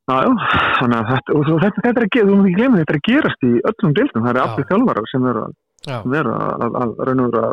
[0.08, 0.30] Jú, Já, já,
[0.78, 2.98] þannig að þetta, og þetta, þetta er að gera, þú múið ekki glemja, þetta er
[2.98, 7.50] að gerast í öllum deildum, það eru allir þjálfarar sem eru að, raun og veru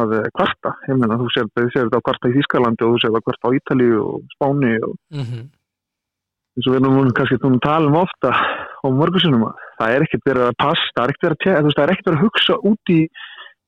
[0.00, 3.20] að, kvarta, ég meina, þú sér, þetta að kvarta í Þískalandi og þú sér þetta
[3.20, 5.44] að kvarta á Ítalíu og Spáni og mhm,
[6.54, 10.48] eins og við erum kannski núna talum ofta á morgusunum að það er ekkert verið
[10.48, 12.94] að passa, það er ekkert verið að, veist, það er ekkert verið að hugsa út
[12.96, 13.00] í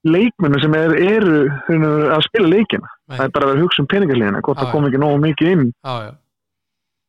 [0.06, 2.92] leikmennu sem er, eru og að spila leikina.
[3.10, 3.16] Nei.
[3.16, 5.50] Það er bara að vera að hugsa um peningarliðina, hvort það kom ekki nógu mikið
[5.50, 5.64] inn.
[6.06, 6.14] já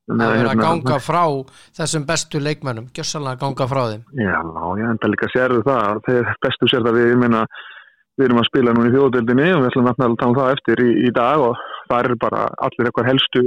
[0.08, 1.24] Þannig Það er að hérna, ganga frá
[1.76, 4.38] þessum bestu leikmönnum, gjössalega að ganga frá þeim Já,
[4.80, 7.42] já, enda líka sérðu það, þegar bestu sér það við, ég meina,
[8.18, 10.84] við erum að spila núna í þjóðdeldinni og við ætlum að tala um það eftir
[10.86, 13.44] í, í dag og það eru bara allir eitthvað helstu,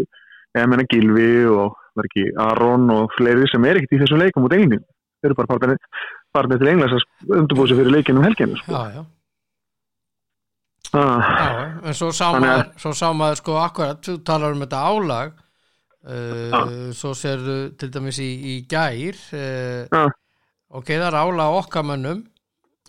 [0.61, 4.45] ég meina Gilvi og var ekki Aron og fleiri sem er ekkert í þessum leikum
[4.47, 4.85] út einnig.
[5.21, 5.77] Þeir eru bara
[6.37, 8.61] farnir til Englands að undurbúið sér fyrir leikinu um helginu.
[8.61, 8.73] Sko.
[8.77, 9.03] Já, já,
[10.91, 14.61] Ah, já, en svo sá að- maður, svo sá maður sko akkurat, þú talar um
[14.65, 15.33] þetta álag
[16.09, 20.07] uh, svo sérðu til dæmis í, í gær uh, Já.
[20.73, 22.23] ok, það er álag okkar mönnum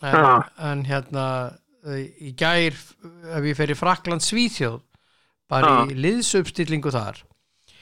[0.02, 0.38] en, Já.
[0.72, 2.78] en hérna uh, í gær,
[3.36, 4.80] ef ég fer í Frakland Svíþjóð,
[5.52, 7.20] bara í liðsupstillingu þar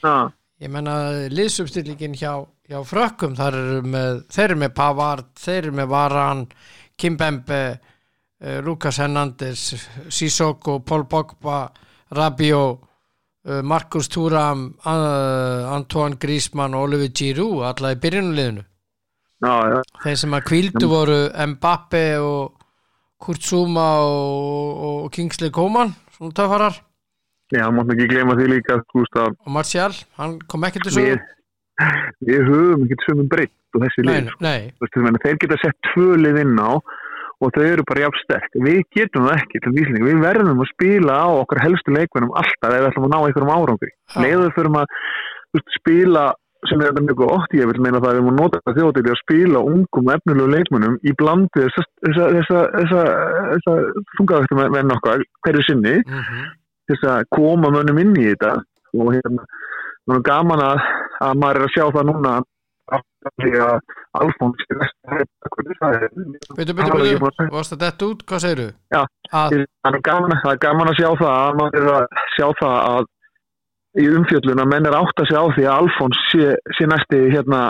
[0.08, 0.26] ah,
[0.60, 0.96] ég menna
[1.30, 6.44] liðsupstillingin hjá, hjá frökkum þar eru með, þeir eru með Pavard, þeir eru með Varan
[7.00, 9.70] Kimpembe uh, Lucas Hernandez
[10.10, 11.62] Sissoko, Paul Pogba
[12.10, 12.89] Rabiot
[13.48, 18.66] uh, Marcus Thuram uh, Antoine Griezmann og Oliver Giroud alla í byrjunuleginu
[19.40, 21.20] þeir sem að kvíldu voru
[21.54, 22.60] Mbappe og
[23.20, 26.78] Kurt Zuma og, og Kingsley Coman svona töffarar.
[27.50, 31.24] Já, mátt ekki gleyma því líka, að og Martial, hann kom ekki til svo við,
[32.46, 34.28] höfum ekkert sömum breytt og þessi lið,
[35.02, 36.78] meina, þeir geta sett tvö lið inn á
[37.40, 38.52] og þau eru bara jafn sterk.
[38.66, 42.74] Við getum það ekki til vísling við verðum að spila á okkar helstu leikmennum alltaf
[42.74, 43.90] við ætlum að ná einhverjum árangri.
[44.16, 44.94] Við fyrir að
[45.50, 46.24] þú veist, spila
[46.68, 49.12] sem er þetta mjög gott, ég vil meina það að við múum nota þetta þjóðdegi
[49.12, 52.64] að spila ungum efnilegu leikmennum í þessa, þessa, þessa,
[53.46, 53.76] þessa
[54.18, 56.50] þungaðvægtum venn okkar hverju sinni mhm.
[56.90, 58.58] þess að koma mönnum inn í þetta.
[59.00, 59.46] Og hérna,
[60.26, 60.84] gaman að,
[61.22, 62.36] að maður er að sjá það núna
[63.40, 65.20] því að Alfons er næsta
[65.54, 65.96] hvernig það?
[65.96, 66.10] Er
[66.58, 68.68] Bitu, bitu, bitu, varst það dett út, hvað segirðu?
[68.94, 69.00] Já.
[69.30, 72.76] Að, það er gaman, er gaman að sjá það að maður er að sjá það
[72.90, 73.08] að
[73.98, 77.62] í umfjöllun að menn er átt að sjá því að Alfons sé, sé næsti hérna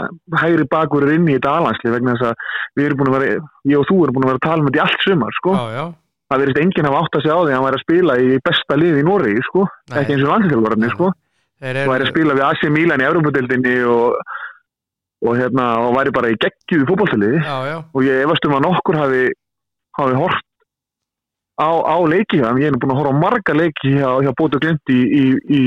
[0.42, 3.38] hægri bakur inn í þetta alansli vegna þess að við erum búin að vera,
[3.72, 5.54] ég og þú erum búin að vera að tala með þetta í allt sumar sko.
[5.56, 5.86] Já, já,
[6.30, 8.28] það verðist enginn hafa átt að segja á því að hann væri að spila í
[8.50, 11.10] besta liði í Nóri, sko, ekki eins og landslíkjálfarni, sko,
[11.60, 14.36] Þeir og væri að spila við AC Milan í Európa-dildinni og,
[15.20, 19.24] og hérna, og væri bara í Já, já, og ég efast um að nokkur hafi,
[19.98, 20.46] hafi hort
[21.60, 24.56] á, á leiki hann, ég nú búin að horfa á marga leiki hjá, hjá Bóti
[24.56, 25.60] og Glind í, í, í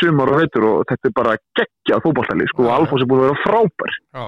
[0.00, 2.70] sumar og veitur og þetta er bara geggjað fótballtali, sko.
[2.72, 4.24] Alfons er búin að vera frábær já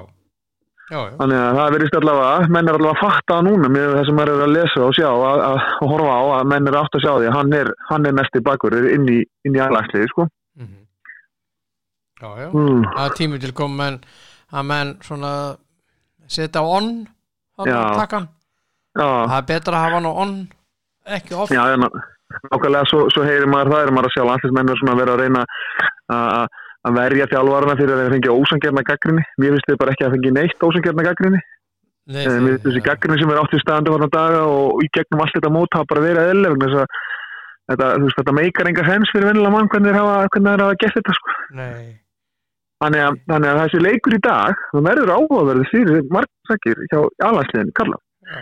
[0.84, 4.03] Já, já, Þannig að það verðist allavega, menn er allavega að fatta núna með það
[4.09, 6.99] sem er að lesa og sjá að, að, að horfa á að menn er átt
[6.99, 9.16] að sjá því að hann er, hann er næsti bakur inn í,
[9.49, 10.26] í aðlagsliði sko.
[10.61, 10.82] mhm.
[12.20, 12.84] já, já Mm.
[13.01, 13.97] Er tími til kom menn
[14.55, 15.33] að menn svona
[16.31, 16.91] setja á on
[17.59, 17.81] þarna Já.
[17.85, 18.29] á takkan
[18.95, 20.35] Já, Það er betra að hafa hann á on
[21.15, 24.79] ekki off já, nákvæmlega svo, svo heyrir maður það, er maður að sjá landslismenn er
[24.81, 25.43] svona að vera að reyna
[26.15, 29.23] að að verja þjálfarana fyrir að þeir fengi ósangjarna gaggrinni.
[29.41, 31.41] Mér finnst þið bara ekki að fengi neitt ósangjarna gaggrinni.
[32.05, 34.89] Nei, Eh, Mér finnst þessi gaggrinni sem er átt í staðandu varna daga og í
[34.93, 36.99] gegnum allt þetta mót hafa bara verið vegna þess að
[37.73, 37.87] þetta,
[38.19, 41.37] þetta meikar enga hens fyrir vennilega mann hvernig hvernig þeir hafa gert þetta sko.
[41.57, 41.85] Nei,
[42.85, 47.74] Þannig að, þannig að þessi leikur í dag það verður áhugaverðið fyrir margsakir hjá alansliðinu,
[47.78, 48.01] Karla.
[48.28, 48.41] já,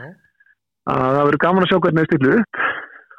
[0.92, 2.62] Að það verður gaman að sjá hvernig það stillu upp.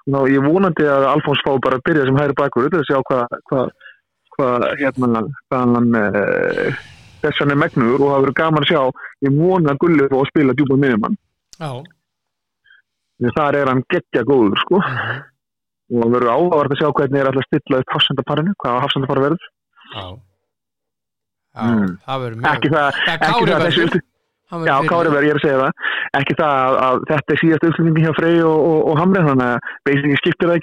[0.04, 2.98] Þá ég vonandi að Alfons fá bara að byrja sem hægri bakur til að sjá
[3.08, 3.62] hvað hva,
[4.36, 4.50] hva,
[4.82, 5.22] hérna,
[5.54, 6.04] hann e,
[7.24, 8.82] þess hann er megnur og það verður gaman að sjá
[9.24, 11.20] ég vona fá að spila djúpa miðjumann.
[11.60, 11.72] já
[13.24, 15.24] Því þar er hann geggja góður sko mhm,
[15.94, 19.52] og það verður áhugavert að sjá hvernig er alltaf stilla upp hafsendaparinu, hvað hafsendapar verður.
[21.54, 21.92] Já Mm.
[22.08, 24.10] það verður mjög Ekki það, það verður uppstilling
[24.54, 25.72] Hann Já, verður Kári fyrir- verður, ég er að segja það.
[26.20, 29.60] Ekki það að, þetta er síðast uppflutningi hjá Frey og, og, og Hamri, þannig að
[29.88, 30.58] basically skiptir, það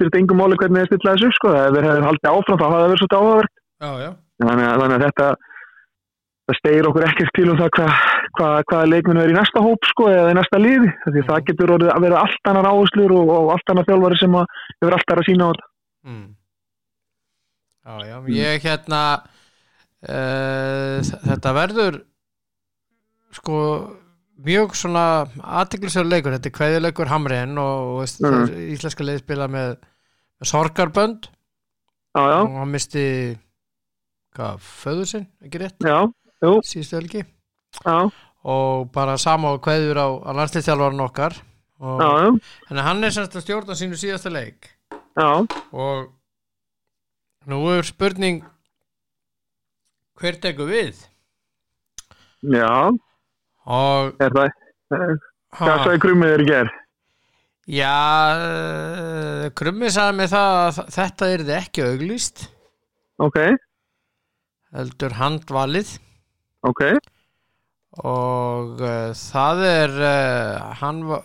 [0.00, 1.48] þetta engum máli hvernig það stilla þessu sko.
[1.74, 3.52] Þeir hefur haldið áfram, þá hafa það verið svolítið áhugavert.
[3.84, 4.10] Já, já,
[4.44, 5.26] Þannig, að- þannig að þetta,
[6.48, 7.90] það stegir okkur ekkert til um það hvað
[8.38, 10.90] hva, hvaða leikmenn er í næsta hóp, sko, eða í næsta liði.
[11.04, 14.34] Því það getur orðið að vera allt annar áherslur og, og allt annar þjálfari sem
[14.40, 14.46] að
[20.04, 21.04] þetta.
[21.04, 21.12] mm.
[21.14, 22.00] uh, Þetta verður
[23.34, 23.58] sko
[24.44, 25.04] mjög svona
[25.62, 28.46] aðtiklisverður leikur, þetta er kveðileikur Hamriðin og, og veist, Mhm.
[28.50, 29.76] þeir íslenska leið spila með,
[30.40, 31.28] með sorgarbönd.
[32.14, 33.04] Já, já, og hann misti
[34.36, 35.78] hvað, föður sinn, ekki rétt?
[35.82, 35.96] Já,
[36.62, 37.24] síðustu helgi.
[38.44, 41.34] Og bara sama og kveður á, á landslýstjálfarinn okkar.
[41.80, 42.00] Og,
[42.70, 44.68] en hann er semst að stjórna sínu síðasta leik.
[45.72, 46.10] Og
[47.50, 48.42] nú er spurning
[50.20, 51.02] hver tekur við?
[52.44, 52.70] Já,
[53.64, 54.50] og er það,
[54.94, 55.12] eh,
[55.58, 56.80] hvað sagði krumið þér í gerð?
[57.64, 57.94] já
[58.36, 62.42] uh, Krummi sagði mig það að þetta er þið ekki auglýst.
[63.24, 63.38] Ok,
[64.74, 65.94] heldur handvalið.
[66.68, 66.82] Ok,
[68.04, 71.22] og uh, það er uh, hann, va-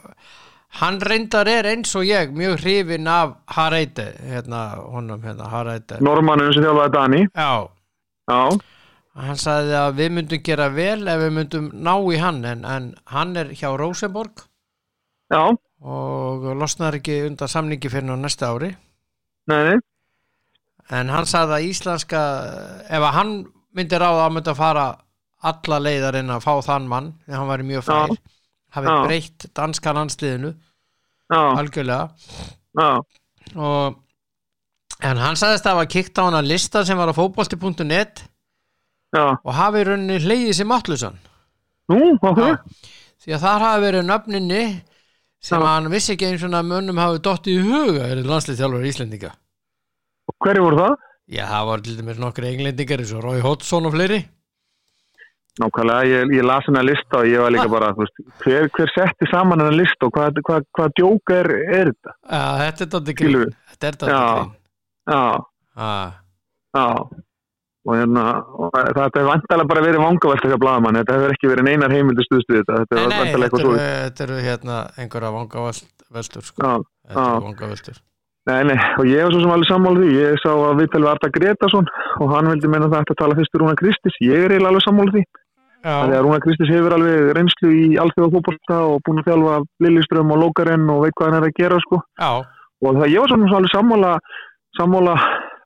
[0.80, 4.64] hann reyndar er eins og ég mjög hrifin af Hareide hérna,
[4.94, 6.00] honum hérna Hareide.
[6.06, 7.52] Normanum sem þjálfaði Dani, já,
[8.32, 8.42] já,
[9.16, 12.90] hann sagði að við myndum gera vel ef við myndum ná í hann en, en
[13.10, 14.46] hann er hjá Rosenborg
[15.34, 15.42] já,
[15.82, 18.74] og losnar ekki undan samningi fyrir á næsta ári.
[19.50, 19.80] Nei,
[20.94, 22.24] en hann sagði að íslenska
[22.90, 23.34] ef að hann
[23.76, 24.88] myndi ráða að myndi að fara
[25.50, 28.16] alla leiðar inn að fá þann mann því hann væri mjög fær
[28.76, 28.98] hafi Já.
[29.06, 32.10] breytt danska landsliðinu já, algjörlega.
[32.78, 32.90] Já,
[33.56, 34.00] og
[35.00, 38.26] en hann sagðist að hafa kíkt á hana lista sem var á fótbolti.net
[39.16, 41.20] já, og hafi í rauninni hleyið sem allusan
[41.90, 42.42] nú, ok,
[43.24, 44.64] því að þar hafi verið nöfninni
[45.40, 45.68] sem Já.
[45.72, 49.32] hann vissi ekki eins og mönnum hafi dottið í huga er landslið Íslendinga.
[50.40, 50.98] Hverju voru það?
[51.30, 54.20] já það var til dæmis nokkri englendingar eins og Rói Hodson og fleiri.
[55.60, 58.92] Nákvæmlega, ég, ég las hennar lista og ég var líka bara, þú veist, hver, hver
[58.94, 61.50] setti saman hennar lista og hvað, hvað, hvað djók er,
[61.80, 62.14] er þetta?
[62.30, 62.44] já
[62.80, 63.58] þetta er Skilur grín.
[63.74, 64.22] Þetta er dóttir Já.
[64.38, 64.54] grín.
[65.10, 65.24] Já,
[65.76, 66.14] ah.
[66.78, 66.86] já,
[67.90, 71.68] og hérna, og þetta hefur vantalega bara verið vangavelta hjá blaðamann, þetta hefur ekki verið
[71.70, 73.80] neinar heimildi stuðstuð þetta, þetta nei, nei, vantalega þetta eitthvað svo.
[73.80, 76.76] þetta eru hérna einhverja vangaveltur sko.
[77.10, 78.00] Þetta eru vangaveltur
[78.50, 81.12] nei, nei, og ég var svo sem alveg sammála því, ég sá að viðtal við
[81.12, 81.90] Arta Gretason
[82.24, 85.16] og hann vildi meina eftir að tala fyrst Rúna Kristis, ég er eiginlega alveg sammála
[85.16, 85.24] því.
[85.80, 90.42] Þegar Rúna Kristis hefur alveg reynslu í alþjóða fótbolta og búin að þjálfa Lillisbröðum og
[90.44, 92.02] Lókaren og veit hvað hann er að gera sko.
[92.20, 94.12] og það ég var svona alveg sammála
[94.80, 95.16] sammála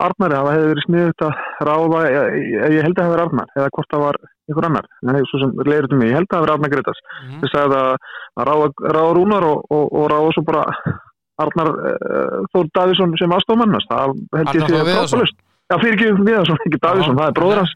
[0.07, 2.35] Arnari að það hefði verið sniðut að ráða, ég,
[2.73, 4.89] ég, held að það verið Arnar eða hvort það var einhver annar.
[4.99, 7.39] Það er svo sem leiður til mig, ég held að það verið Arnar Gretas mhm,
[7.43, 10.65] þess að að ráða, ráða Rúnar og, og, og ráða svo bara
[11.43, 15.23] Arnar uh, Þór Davíðsson sem aðstofmannast það held ég Þór Viðarsson.
[15.23, 15.41] frábælust
[15.71, 17.71] Já, fyrir ekki Viðarsson, ekki Davíðsson, það er bróður hans.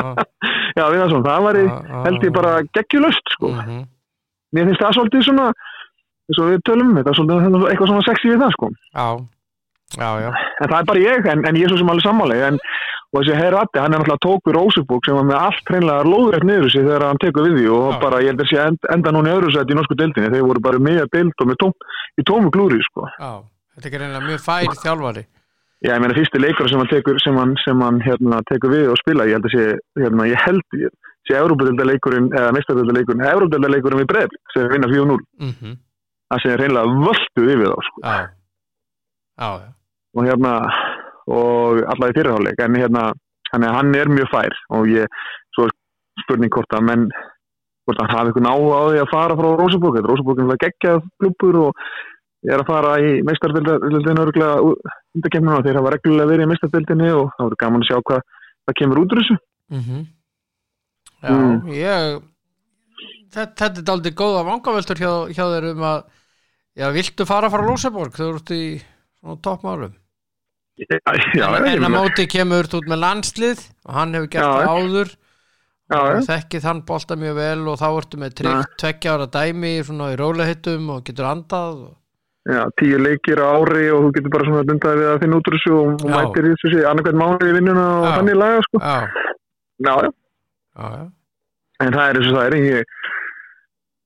[0.78, 1.58] Já, Viðarsson, það var
[2.06, 3.50] held ég bara geggjulöst sko.
[3.52, 3.82] mhm,
[4.56, 5.50] Mér finnst það svolítið svona
[6.30, 8.70] eins og við tölum um þetta, svolítið, eitthvað svona sexy við það sko.
[8.94, 9.06] Já,
[9.96, 10.30] já, já.
[10.60, 12.60] En það er bara ég, en, en ég er svo sem alveg sammáli, en
[13.10, 16.46] og þessi Herratti, hann er náttúrulega tók við Rósubúk sem var með allt hreinlega lóðrætt
[16.46, 17.98] niður sig þegar hann tekur við því og Já.
[18.04, 20.46] bara, ég held að sé end, enda núna í öðru sæti í norsku deildinni, þeir
[20.46, 21.74] voru bara með að deild og tóm,
[22.14, 23.08] í tómu glúri, sko.
[23.18, 23.32] já.
[23.74, 25.26] Þetta er reynilega mjög fær þjálfari.
[25.80, 28.90] Já, ég meina fyrsti leikur sem hann tekur, sem hann, sem hann hérna, tekur við
[28.92, 29.66] og spila, ég held að sé,
[29.98, 30.78] hérna, ég held,
[31.26, 35.78] sé Európa-deildaleikurinn, eða meistardildaleikurinn, Európa-deildaleikurinn við Breiðblik, sem vinna 4-0, Mm
[36.30, 38.00] það sem er hreinlega völdu yfir þá, sko.
[38.06, 39.68] Já, já.
[40.16, 40.54] Og hérna
[41.30, 43.10] og alla í fyrirháleik en hérna
[43.52, 45.06] hann er, mjög fær og ég,
[45.54, 45.68] svo
[46.22, 47.08] spurning hvort að menn
[47.86, 51.60] hvort hann hafi eitthvað áhuga á því að fara frá Rósabók, Rósabók er geggjað klubur
[51.64, 51.84] og
[52.46, 54.60] ég er að fara í meistardildinu örgulega
[55.16, 58.22] undarkemnuna þeir hafa reglulega verið í meistardildinu og það voru gaman að sjá hvað,
[58.64, 59.38] hvað kemur út úr þessu.
[59.70, 60.06] Mm
[61.20, 61.68] Já, Mm.
[61.76, 62.22] ég
[63.28, 65.98] þetta, þetta er aldrei góða vangaveltur hjá, hjá þeir um að
[66.80, 68.62] já, viltu fara frá Lóseborg þú ert í
[69.20, 69.96] svona toppmálum.
[70.80, 75.10] En, að móti kemur út með landslið og hann hefur gert Já, áður.
[75.90, 80.12] Og þekkið þann bolta mjög vel og þá ertu með tryggt tveggja ára dæmi svona
[80.14, 81.96] í rólahittum og getur andað og,
[82.46, 85.50] já, tíu leikir á ári og þú getur bara svona dundaði við að finna út
[85.50, 86.12] úr þessu og, Já.
[86.14, 88.82] mætir í þessu annarkvæmt mánu í vinnuna og þannig laga sko.
[88.86, 89.96] já,
[91.80, 92.96] En það er eins og það er ég,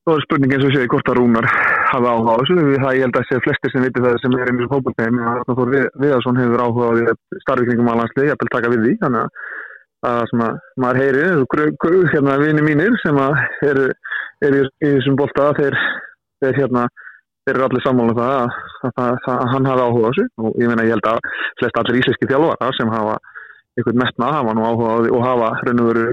[0.05, 1.47] Svo er spurning eins og sé hvort að Rúnar
[1.95, 2.57] hafa áhuga á þessu.
[2.84, 5.42] Það ég held að sé flestir sem viti það sem er einu sem fókbaltegin að
[5.51, 8.84] Þór Við- Viðarsson hefur áhuga á því að starfi kringum alhanslið, ég vil taka við
[8.84, 8.92] því.
[9.05, 9.30] Þannig að
[10.05, 11.22] það að maður heyri
[12.12, 13.38] hérna vini mínir sem að
[13.70, 13.86] eru
[14.45, 15.76] er í, þessum bolta þeir,
[16.45, 16.82] þeir hérna
[17.45, 20.26] þeir eru allir sammála um það að, að, að, að hann hafi áhuga á þessu.
[20.45, 21.30] Og ég meina ég held að
[21.61, 23.16] flest allir íslenski þjálfara sem hafa
[23.74, 25.49] einhvern metnað hafa nú áhuga á því og hafa
[25.84, 26.05] og veru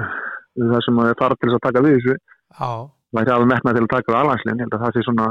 [0.72, 2.16] það sem að þarf til þess að taka við þessu.
[2.62, 2.72] Já,
[3.12, 5.28] það er alveg metnað til að taka við alhanslinn ég held að það sé svona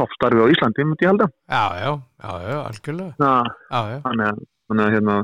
[0.00, 1.92] toppstarfi á Íslandi myndi ég held að já, já,
[2.24, 3.30] já, já, algjörlega
[4.08, 5.20] þannig að hérna,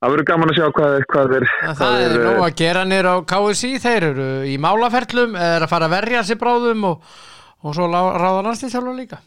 [0.00, 2.58] það verður gaman að sjá hvað, hvað er En hvað það er er, nóg að
[2.60, 6.84] gera nýr á KSI þeir eru í málaferlum eða að fara að verja sér bráðum
[6.90, 7.16] og,
[7.62, 9.22] og svo ráða landslýþjálfur líka.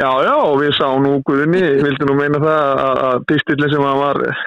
[0.00, 3.86] Já, já, og við sáum nú Guðni, ég vildi nú meina það að, pistillin sem,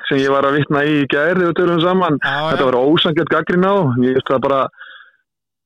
[0.09, 2.49] sem ég var að vitna í í þegar við tölum saman, já, já.
[2.51, 3.75] þetta var ósangjart gaggrin á,
[4.05, 4.59] ég veist það bara,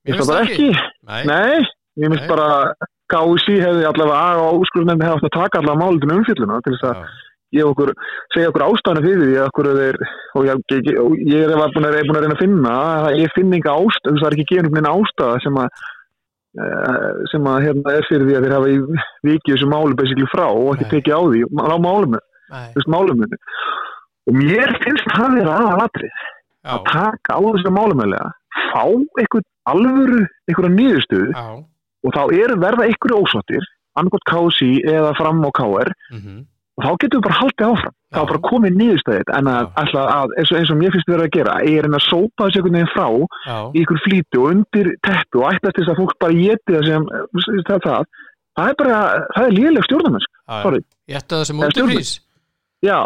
[0.07, 0.69] ég veist það bara ekki.
[1.09, 1.69] Nei, Nei,
[2.03, 2.49] ég veist bara
[3.09, 6.87] KSI hefði allavega að og úrskurðnefndi hefði átt að taka allavega málutinu umfylluna til þess
[6.89, 7.03] að
[7.55, 7.91] gefa okkur,
[8.35, 9.99] segja okkur ástæðan fyrir því að okkur þeir,
[10.37, 10.99] og ég, ég, ég,
[11.33, 12.73] ég er búin að, að reyna að finna
[13.07, 15.79] að ég finn enga ástæð, það er ekki gefin upp neina ástæða sem að
[16.65, 18.79] eh, sem að hérna er fyrir því að þeir hafa í
[19.29, 22.19] vikið þessu málu basically frá og ekki tekið á því, á málum
[22.89, 23.41] máluminu
[24.29, 26.11] og mér finnst það vera aðalatri
[26.69, 28.29] að taka á þessu málumælega
[28.69, 31.45] fá einhvern alvöru einhverja niðurstöðu já
[32.05, 33.67] og þá er verða einhverju ósáttir
[33.99, 36.43] annarkot KSI eða fram á KR mhm,
[36.79, 37.95] og þá getum við bara haldið áfram.
[38.09, 38.21] Þá Já.
[38.21, 41.35] er bara komið niðurstæðið en að, að eins, og, eins og mér finnst vera að
[41.35, 43.07] gera er en að sópa þessu einhvern veginn frá
[43.45, 46.87] já, í ykkur flýti og undir teppu og ættast þess að fólk bara geti það
[46.87, 48.09] sem það, það, það.
[48.59, 49.01] Er bara,
[49.35, 49.59] það er
[50.49, 50.81] já, sorry.
[51.07, 52.13] ég ætti það sem útifrís
[52.83, 52.97] já,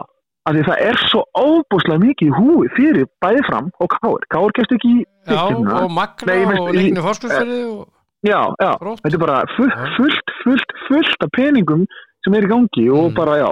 [0.47, 4.55] af því það er svo óbúslega mikið í húi fyrir bæði fram og káir, káir
[4.55, 7.83] kemst ekki í já, og magna og leikni fórskursferði og
[8.23, 9.01] já, já, Grótt.
[9.03, 11.85] þetta er bara fullt, fullt, fullt, fullt af peningum
[12.23, 13.15] sem er í gangi og Mm.
[13.17, 13.49] bara já.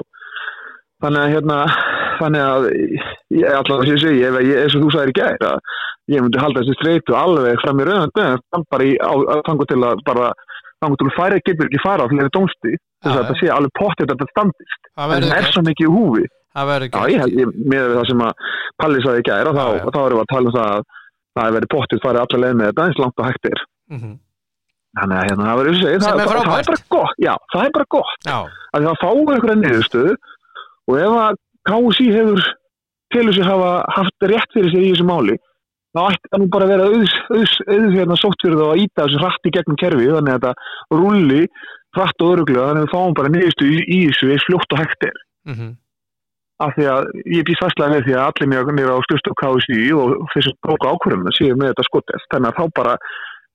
[1.01, 1.57] Þannig að hérna
[2.21, 2.65] þannig að
[3.33, 5.59] ég alltaf að segi ef ég, eins og þú sagðir í gær að
[6.13, 8.93] ég myndi halda þessi streitu alveg fram í raunum bara í
[9.47, 10.27] þangu til að bara
[10.81, 13.73] þangu til að færa getur ekki fara á fleiri dómsti þess að þetta sé alveg
[13.79, 14.81] pottið að þetta standist.
[14.97, 16.25] En það er svo mikið í húfi.
[16.51, 18.33] Já, ég, ég, með það sem að
[18.81, 19.65] Palli sagði í gær og þá,
[20.05, 20.83] erum við að tala um það að
[21.31, 23.61] það er verið pottið farið allar leið með þetta eins langt og hægt er.
[23.95, 24.11] Mhm,
[24.99, 27.15] þannig að hérna, það verður að segja Sem það, það, er bara gott.
[27.21, 28.17] Já, það er bara gott.
[28.27, 28.39] Já,
[28.71, 30.13] að það fáu einhverja niðurstöðu
[30.91, 31.39] og ef að
[31.69, 32.39] KSI hefur
[33.11, 35.35] telur sig hafa haft rétt fyrir sér í þessu máli
[35.91, 38.81] þá ætti það nú bara að vera auðs, auðs, auðs hérna sótt fyrir það að
[38.85, 40.53] íta þessu hratt í gegnum kerfið þannig að þetta
[41.01, 41.41] rulli
[41.97, 44.81] hratt og öruglega þannig að við fáum bara niðurstöðu í, í þessu eins fljótt og
[44.81, 45.17] hægt er.
[45.51, 45.69] Mhm,
[46.61, 47.01] af því að
[47.35, 50.55] ég býst fastlega með því að allir mér á styrst á KSI og þessum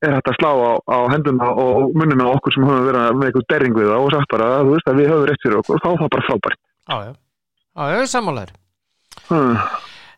[0.04, 3.28] er hægt að slá á, á henduna og munnuna á okkur sem höfum verið með
[3.30, 5.76] eitthvað derring við það og sagt bara að, veist, að við höfum rétt fyrir okkur
[5.78, 6.60] og þá er það bara frábært.
[6.86, 7.12] Já, já.
[7.76, 8.52] Já, ég er sammálaður.
[9.30, 9.56] Hmm.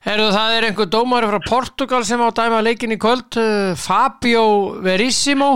[0.08, 4.44] Herru, það er einhver dómari frá Portugal sem á dæma leikin í kvöld uh, Fabio
[4.84, 5.50] Verissimo.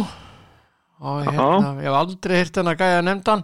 [1.02, 3.40] Og hérna, ég hef aldrei hýrt hann að gæja nefndan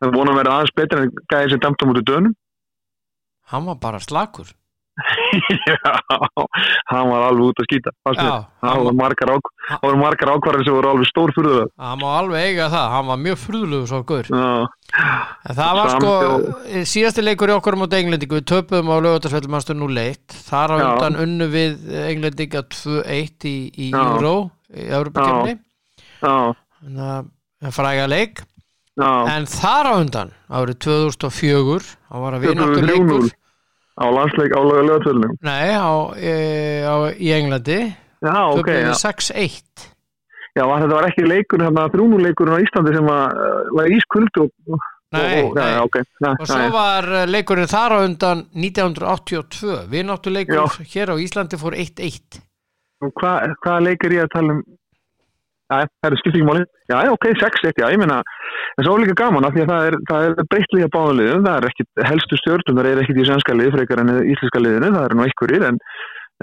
[0.00, 2.34] Það vonum að vera aðeins betur en gæði sem dæmta mútið dönum.
[3.52, 4.48] hann var bara slakur
[5.70, 5.92] Já,
[6.88, 9.50] hann var alveg út að skýta það voru margar, ák
[9.82, 13.20] það margar ákvarðar sem voru alveg stór það hann má alveg eiga það hann var
[13.26, 14.48] mjög frúðlugur svo Já,
[15.50, 16.14] en það var sko
[16.94, 20.76] síðasti leikur í okkur mot englendingu við töpuðum á lögutarsvelli mannstu nú leitt þar á
[20.80, 23.90] undan unnu við englendinga 2-1 í, í.
[23.92, 24.36] Euro
[24.72, 25.58] í Europakefni
[26.20, 27.32] þannig
[27.66, 28.44] að fræga leik.
[28.96, 29.10] Já.
[29.28, 33.26] En þar á undan árið 2004 þá var að vináttu við leikur.
[33.26, 33.34] 3-0.
[33.96, 36.32] Á landsleik á lögatöldunum nei, á, e,
[36.84, 37.80] á, í Englandi.
[38.24, 39.86] Já, ok, já, við 6-1
[40.56, 44.40] já var, þetta var ekki leikur hérna, þrjúnuleikurinn á Íslandi sem að, uh, var ískuld
[44.42, 44.52] og,
[45.16, 45.68] nei, og, já, nei.
[45.74, 46.00] já, ok.
[46.24, 50.88] Já, og svo já, var eh, leikurinn þar á undan 1982 vináttu leikur Já.
[50.94, 52.40] hér á Íslandi fór 1-1
[53.04, 54.62] og hvað hva leikir ég að tala um
[55.66, 56.60] Já, það er skipt ekki máli.
[56.86, 58.20] Já, já, ok, 6-1, já, ég meina,
[58.78, 59.96] en svo líka gaman af því að það er,
[60.38, 63.72] er breytt líka báðanliðum, það er ekkit helstu stjórnum, það er ekkit í svenska lið
[63.74, 65.80] frekar en í íslenska liðinu, það er nú einhverjir, en,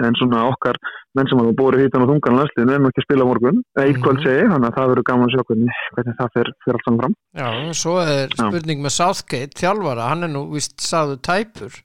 [0.04, 0.76] en svona okkar
[1.16, 4.00] menn sem hafa búið hýtan og þungan landsliðinu er nú ekki að spila morgun, eitt
[4.04, 4.26] kvöld Mhm.
[4.26, 7.00] segi, þannig að það verður gaman að sjá hvernig, hvernig það fer, fer allt saman
[7.00, 7.14] fram.
[7.40, 7.48] Já,
[7.80, 11.80] svo er spurning með Southgate þjálfara, hann er nú vist sagðu tæpur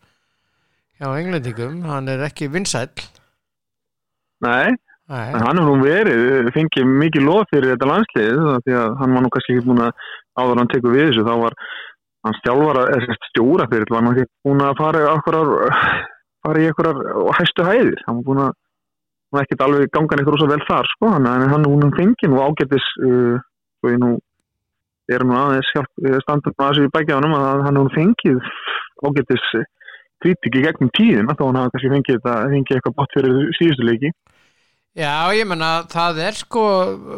[1.00, 2.90] hjá englendingum, hann er ekki vinsæll
[4.42, 4.76] Nei, Nei,
[5.10, 9.26] en hann hefur nú verið, fengið mikið loð fyrir þetta landslið, því að hann var
[9.26, 10.04] nú kannski ekki búin að
[10.38, 11.58] áður hann tekur við þessu, þá var
[12.28, 15.52] hans þjálfara, eða sagt stjóra fyrir, var nú ekki búin að fara í okkurar,
[16.46, 17.02] fara í okkurar
[17.40, 20.94] hæstu hæðir, hann var búin að hann var ekkert alveg gangan eitthvað rosa vel þar,
[20.94, 23.36] sko, hann, en hann hún fengið nú ágættis, uh,
[23.80, 24.14] svo ég nú
[25.10, 25.92] er nú aðeins hjálp,
[26.22, 28.42] standum að þessu í bækjaðanum, að hann hún fengið
[29.06, 29.46] ágættis
[30.22, 34.12] kritiki gegnum tíðin, þá hann hafa kannski fengið þetta, fengið eitthvað bort fyrir síðustu leiki.
[35.00, 36.62] Já, ég menna, það er sko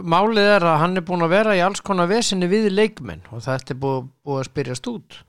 [0.06, 3.42] málið er að hann er búin að vera í alls konar vesinni við leikmenn og
[3.42, 5.22] þetta er búið, búið að spyrjast út.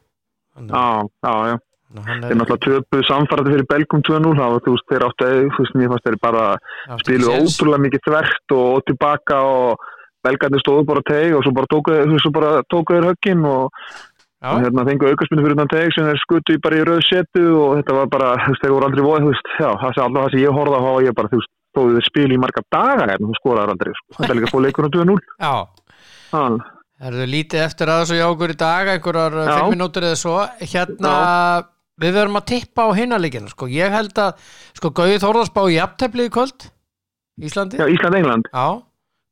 [0.53, 0.85] Þannig Já,
[1.25, 1.57] já, já.
[1.93, 5.91] Þeir náttúrulega töpuð samfærandi fyrir Belgum 2-0 þá, þú veist, þeir áttu, þú veist, mér
[5.93, 9.85] fannst þeir bara ekki spiluð ótrúlega mikið þvert og, og tilbaka og
[10.25, 11.53] belgarnir stóðu bara teg og svo
[12.33, 13.85] bara tókuður höggin og,
[14.43, 17.05] Já, og hérna fengu aukarspinu fyrir þann teg sem þeir skutu í bara í rauð
[17.07, 19.93] setu og þetta var bara, þú veist, þeir voru aldrei voð, þú veist, já, það
[19.93, 22.37] sé alltaf það sem ég horfði á og ég bara, þú veist, þóðu þeir spila
[22.37, 24.17] í marga daga en þú skoraður aldrei, sko.
[24.19, 25.19] Þetta er líka fóð leikur á 2-0.
[25.47, 25.53] já
[26.33, 26.43] Já,
[27.03, 29.55] Er þau lítið eftir að þessu hjá okkur í dag, einhverjar Já.
[29.67, 30.37] 5 minútur eða svo.
[30.63, 31.15] Hérna,
[31.99, 33.67] við verum að tippa á hinnalegina, sko.
[33.73, 34.45] Ég held að,
[34.79, 36.69] sko, Gauði Þórðar spá í jafntefli í kvöld,
[37.43, 37.81] Íslandi.
[37.83, 38.47] já Ísland-England.
[38.55, 38.67] Já.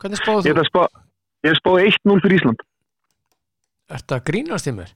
[0.02, 0.64] Hvernig spáðu Ég þú?
[0.64, 0.82] að spá,
[1.46, 2.66] ég spáði 1-0 fyrir Ísland.
[3.94, 4.90] Ertu að grínast í mér?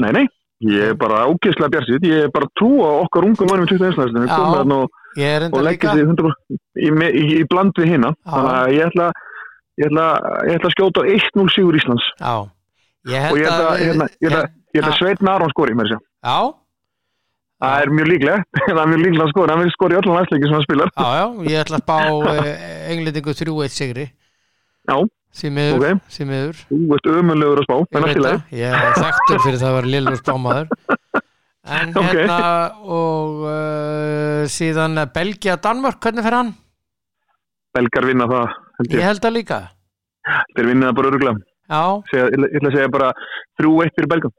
[0.00, 0.24] Nei, nei,
[0.64, 4.88] ég er bara ágæslega björnsið, ég er bara að trúa okkar ungum mannum í 21.
[5.50, 9.06] og, leggja sig 100% í, í, í bland við hinna, þannig að ég ætla,
[9.80, 10.08] ég ætla,
[10.48, 12.34] ég ætla að skjóta á 1-0 sigur Íslands Já.
[13.14, 14.42] Ég og ég ætla, hérna, ætla,
[14.74, 14.90] ætla Já.
[14.90, 15.98] að Sveitn Aron skori með þessu.
[16.24, 16.38] Já.
[17.64, 20.16] Það er mjög líklegt, það er mjög líklegt að skori, hann vil skori í öllum
[20.18, 20.94] næstleiki sem hann spilar.
[20.96, 22.48] Já, já, ég ætla að spá uh,
[22.94, 24.08] englendingu 3-1 sigri.
[24.88, 24.96] Já,
[25.34, 26.02] Því miður, Ok.
[26.14, 26.58] því miður.
[26.68, 29.78] þú veist ömulegur að spá, en allt í það, ég er þekktur fyrir það að
[29.80, 30.68] vera lillur spámaður
[31.64, 32.04] en Ok.
[32.12, 32.38] hérna
[32.84, 36.52] og uh, síðan eh, Belgia Danmörk, hvernig fer hann?
[37.74, 39.06] Belgar vinna það, held Ég ég.
[39.08, 39.60] held það líka
[40.56, 41.40] Þeir vinna það bara öruglega.
[42.08, 43.08] Segja, ég ég ætla að segja bara
[43.60, 44.32] 3-1 fyrir Belgum.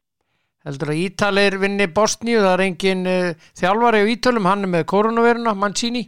[0.65, 4.85] heldur að Ítalir vinni Bosníu, það er engin uh, þjálfari á Ítölum, hann er með
[4.93, 6.05] koronaviruna Mancini,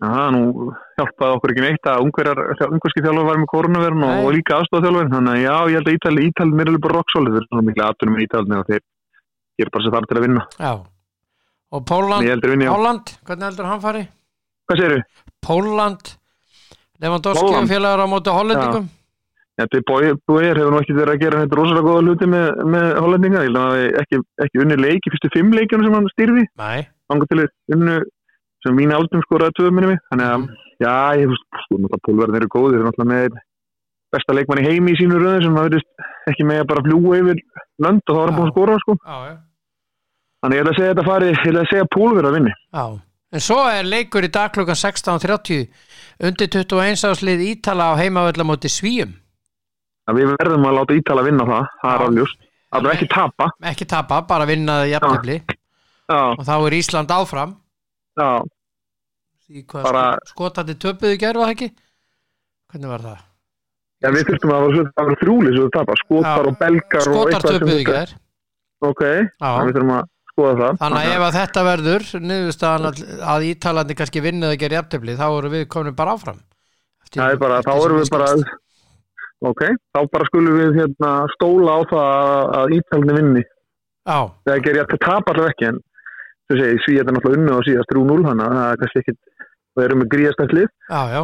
[0.00, 5.10] Já, nú hjálpaði okkur ekki neitt að ungverski þjálfur var með koronavirun og, líka aðstofþjálfur
[5.12, 7.48] þannig að já, ég held að Ítali, Ítali mér er alveg bara rocksólið þeir eru
[7.50, 8.80] svona miklu aðtunum í Ítali og þeir
[9.60, 10.46] gerir bara sér þar til að vinna.
[10.58, 10.72] Já.
[11.70, 14.08] Og Póland, ég Póland, hvernig heldur hann fari?
[14.70, 15.26] hvað segir þau?
[15.46, 16.14] Póland
[17.00, 18.88] Lewandowski félagar á móti hollendingum.
[19.88, 23.42] Bóir hefur nú ekki verið að gera þetta rosalega góða hluti með, með hollendinga.
[23.44, 26.08] Ég held að hafi ekki, ekki unni leiki fyrstu fimm leikjunum sem hann
[27.20, 28.00] að unnu
[28.60, 30.42] sem mín aldum skoraði tvö minni mig þannig að,
[30.84, 33.38] já, ég veist, sko, pólverðin eru góði þeir eru náttúrulega með
[34.12, 37.20] besta leikmann í heimi í sínu röðu sem það verðist ekki með að bara fljúa
[37.22, 37.40] yfir
[37.80, 38.96] lönd og þá er hann búin að skora, sko.
[39.00, 39.38] Já, já
[40.40, 42.52] Þannig ég ætla að segja þetta fari, ég ætla að segja pólverð að vinni.
[42.72, 42.84] Já,
[43.36, 45.66] en svo er leikur í dag klukkan 16.30
[46.28, 49.12] undir 21 áslið Ítala á heimavölla móti Svíum.
[50.08, 52.38] Að við verðum að láta Ítala vinna það, það er afljúst.
[52.70, 53.46] Það er ekki tapa.
[53.72, 55.40] ekki tapa, bara vinna jafnefli
[56.10, 57.56] Já, og þá er Ísland áfram.
[58.18, 58.30] Já,
[59.82, 61.68] Bara- skotandi töpuðu gerðu það ekki?
[62.70, 63.18] Hvernig var það?
[64.00, 64.62] já við þurftum að
[64.96, 66.48] það var þrjúlið sem við tapa, skotar Já.
[66.50, 68.14] og belgar og Skotar eitthvað sem þetta- gerð
[68.80, 69.02] Ok,
[69.42, 70.04] þannig þurfum að
[70.40, 70.78] skoða það.
[70.80, 72.06] þannig að ef að þetta verður
[72.88, 73.02] að,
[73.34, 76.40] að Ítalandi kannski vinnið að gera jafnefli, þá eru við komin bara áfram.
[77.04, 78.28] Eftir- Það er bara, þá mér við bara,
[79.50, 79.62] ok,
[79.94, 83.42] þá bara skulum við hérna stóla á það að- að Ítalni vinni.
[84.08, 84.18] Já,
[84.48, 85.78] Það gerir ég að tapa allaveg ekki, en
[86.50, 89.18] þú segir, Svíjarnar náttúrulega unnu á síðast 3-0 þannig að það er kannski ekkit
[89.76, 91.22] það eru með gríðastakli Já,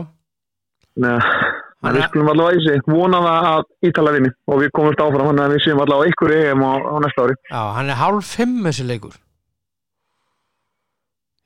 [1.86, 5.02] Hann við er- skulum allavega í sig vona það að Ítala vinni og við komumst
[5.04, 5.28] áfram.
[5.30, 7.34] Þannig að við séum allavega ykkur EM á, á næsta ári.
[7.50, 9.14] Já, hann er hálf fimm þessi leikur.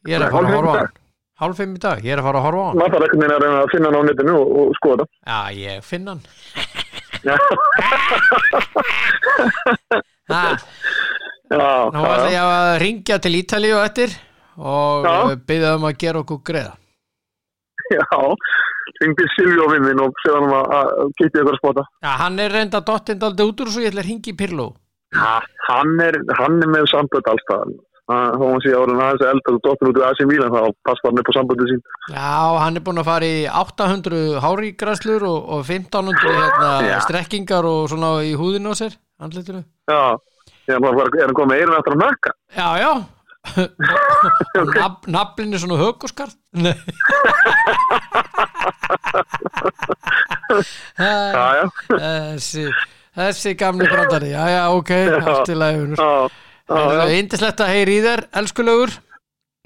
[0.09, 0.97] Ég er að fara að í horfa á hann.
[1.41, 2.81] Hálf fimm í dag, ég er að fara að horfa á hann.
[2.81, 6.07] Þarf ekkert að reyna að finna hann á netinu og, og skoða Já, ég finn
[6.11, 6.23] hann.
[10.31, 10.65] Það
[11.51, 14.13] Nú ætla ég að ringja til Ítalíu eftir
[14.61, 15.09] og
[15.49, 16.77] byggja um að gera okkur greiða.
[17.91, 18.05] Já
[19.01, 21.85] ringdi Silvi og vinnin og segja hann að, að geti ykkur að spota.
[22.05, 24.73] Já, hann er reynda dottinn daldi út úr svo ég ætla að ringi Pirlo.
[25.17, 25.39] Ja,
[25.69, 27.73] hann, er, hann er með samböld allstað
[28.11, 31.21] þá hann sé árið aðeins eldar og dottir út í AC Milan þá passar hann
[31.23, 31.83] upp á samböldu sín.
[32.11, 36.97] Já, hann er búinn að fara í 800 hárígræslur og, og 1500 hérna, Já.
[37.07, 39.63] strekkingar og svona í húðinu á sér andlitinu.
[39.87, 40.01] já,
[40.67, 42.91] er hann, bara, er hann komið með eirinn eftir að nakka Já, já
[44.77, 45.81] nafn, naflin er svona
[51.01, 52.65] já, þessi,
[53.17, 54.33] þessi gamli brandari.
[54.35, 56.29] Já, já, ok, allt í lagi unur já, já,
[56.71, 57.03] Það já.
[57.05, 58.91] er yndislegt að heyri í þér, elskulegur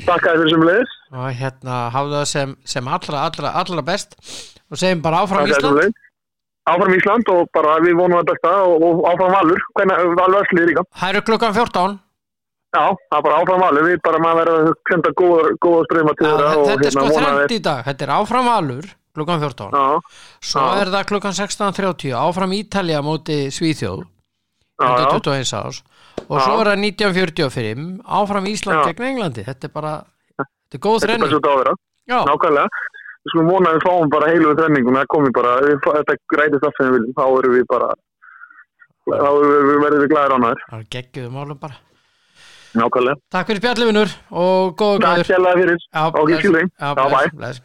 [0.04, 4.16] Takk að þér sem leiðis og hérna hafðu það sem, sem allra, allra, allra best.
[4.72, 6.00] Og segjum bara áfram að Ísland.
[6.66, 10.64] Áfram Ísland og bara við vonum það besta og, og áfram Valur, hvernig Valur Ösli
[10.70, 10.82] líka.
[10.98, 11.94] Það eru klukkan 14
[12.74, 16.14] Já, það er bara áfram Valur, við bara maður verðum að senda góða, góða streyma
[16.18, 17.82] til og Þetta er sko þrennt í dag.
[17.86, 19.84] Þetta er áfram Valur klukkan 14 Já,
[20.42, 20.80] Svo já.
[20.82, 24.02] er það klukkan 16.30 áfram Ítalja móti Svíþjóð.
[24.82, 25.84] Undir já, 21 ás
[26.24, 27.86] og svo er það 1945
[28.18, 28.90] áfram Ísland Já.
[28.90, 29.44] gegn Englandi.
[29.46, 29.92] Þetta er bara
[30.34, 31.74] þetta er góð þetta er bara þrenning svo á vera.
[32.10, 32.82] Já, Nákvæmlega,
[33.24, 36.40] við skulum vona að við fáum bara heilu við þrenningum, það komi bara, við, þetta
[36.40, 37.88] rætist af sem við viljum, þá erum við bara,
[39.08, 39.30] þá
[39.84, 40.64] verðum við glæðir ánæður.
[40.68, 41.78] það er geggjuðu málum bara
[42.74, 43.20] Nákvæmlega.
[43.30, 45.78] Takk fyrir spjallifinur og góða Takk gæður hérlega fyrir.
[45.94, 46.40] Já, Ok, bless.
[46.42, 46.68] skilur.
[46.80, 47.60] Já, bless.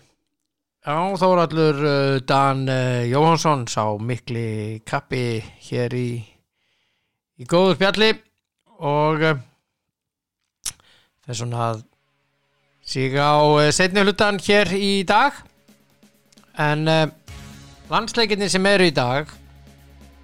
[0.86, 5.24] Já, þá er allur uh, Dan uh, Jóhansson sá mikli kappi
[5.70, 6.08] hér í
[7.40, 8.12] í góður spjalli
[8.80, 9.36] og uh,
[11.30, 11.82] er svona að
[12.90, 15.36] síga á uh, setni hlutan hér í dag
[16.60, 17.06] en uh,
[17.92, 19.30] landsleikinni sem eru í dag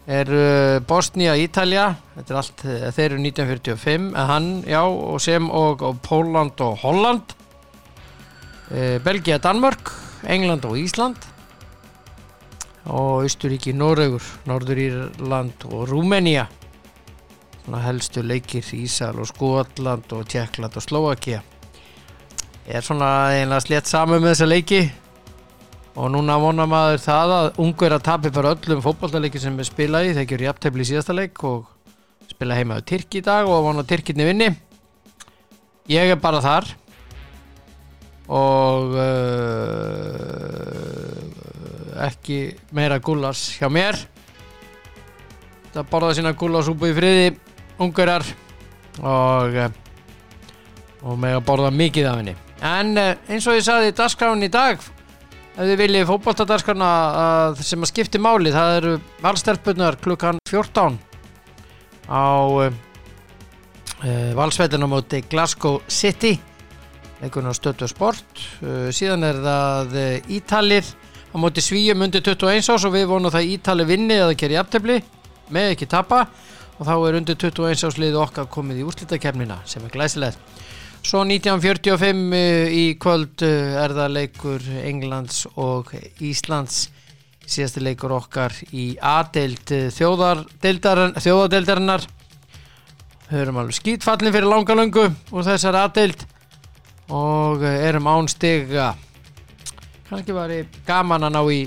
[0.05, 5.21] er uh, Bosnia, Ítalja þetta er allt, uh, þeir eru 1945 en hann, já, og
[5.23, 7.33] sem og, og Póland og Holland.
[8.69, 9.93] Uh, Belgia, Danmörk
[10.25, 11.31] England og Ísland.
[12.85, 16.45] Og Austuríki, Noregur Norður Írland og Rúmenía.
[17.63, 21.41] Svona helstu leikir Ísal og Skotland og Tjekkland og Slovakia
[22.65, 24.79] er svona einlega slétt saman með þessa leiki
[25.95, 30.01] og núna vonar maður það að ungur að tapi fyrir öllum fótballtaleiki sem við spila
[30.03, 30.11] í.
[30.15, 31.69] Þeir gerur jafntefli í síðasta leik og
[32.27, 34.49] spila heimaðu Tyrki í dag og vona að Tyrkinni vinni.
[35.87, 36.67] Ég er bara þar.
[38.35, 39.05] Og uh,
[42.03, 42.39] ekki
[42.75, 43.95] meira gullas hjá mér.
[45.75, 47.27] Það borða sína gullasúpu í friði
[47.79, 48.23] ungurar
[48.99, 49.69] og uh,
[51.05, 52.35] og með að borða mikið af henni.
[52.65, 54.81] En uh, eins og ég sagði í dagskráin í dag
[55.55, 60.97] ef þið viljið fótboltadagskrana uh, sem að skipti máli það eru valstelpunar klukkan 14
[62.11, 62.67] á uh,
[64.03, 66.35] uh, valsveldina móti Glasgow City.
[67.21, 68.27] Leikurinn á stötu sport.
[68.59, 69.95] Uh, síðan er það
[70.35, 70.91] Ítalir
[71.31, 74.99] á móti Svíum undir 21 ás og við vonum það Ítali vinni eða geri aftöfli
[75.55, 76.25] með ekki tapa.
[76.75, 80.55] Og þá er undir 21 ás liðu okkar komið í úrslitakefnina sem er glæsilegt
[81.05, 86.87] Svo 1945 uh, í kvöld uh, er það leikur Englands og Íslands.
[87.45, 92.07] Síðasti leikur okkar í A-deild þjóðardeildarinnar þjóðardeildarinnar
[93.29, 96.25] höfum alveg skýtfallin fyrir langa löngu úr þessar A-deild
[97.13, 98.95] og erum án stiga.
[100.09, 101.61] Kannski var ég gaman að ná í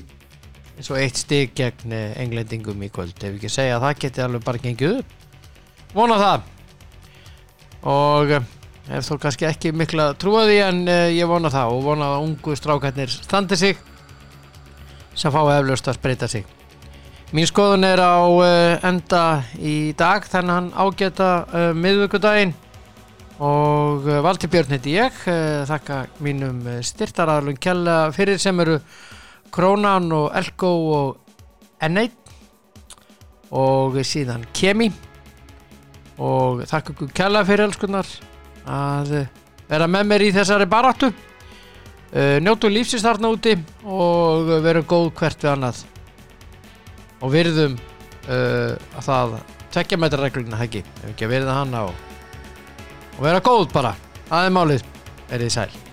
[0.74, 3.14] eins og eitt stig gegn englendingum í kvöld.
[3.22, 5.18] Ef ekki segja að það geti alveg bara gengið upp.
[5.94, 6.54] Vona það.
[7.86, 8.40] Og
[8.88, 12.12] uh, ef þó kannski ekki mikla trúa því en uh, ég vona það og vona
[12.14, 13.80] að ungu strákarnir standi sig
[15.18, 16.46] sem fái eflaust að spreita sig.
[17.34, 19.22] Mín skoðun er á uh, enda
[19.60, 22.54] í dag þennan ágæta uh, miðvíkudaginn
[23.44, 25.14] og Valdi Björn heiti ég
[25.68, 28.80] þakka mínum styrtaraðlun kjalla fyrir sem eru
[29.54, 31.28] Krónan og Elko og
[31.86, 32.16] N1
[33.54, 34.90] og síðan Kemi.
[36.18, 38.08] Og þakka ykkur kjalla fyrir elskunnar
[38.68, 39.30] að eh,
[39.68, 41.12] vera með mér í þessari baráttu.
[42.08, 43.52] Uh, njótu lífsins þarna úti
[43.84, 45.82] og verum góð hvert við annað.
[47.20, 49.34] Og virðum uh, að það
[49.74, 52.00] tvekja metra regluna heggi ef ekki að virða hana og,
[53.18, 53.92] og vera góð bara.
[54.32, 54.88] Er málið,
[55.28, 55.87] er þið sæl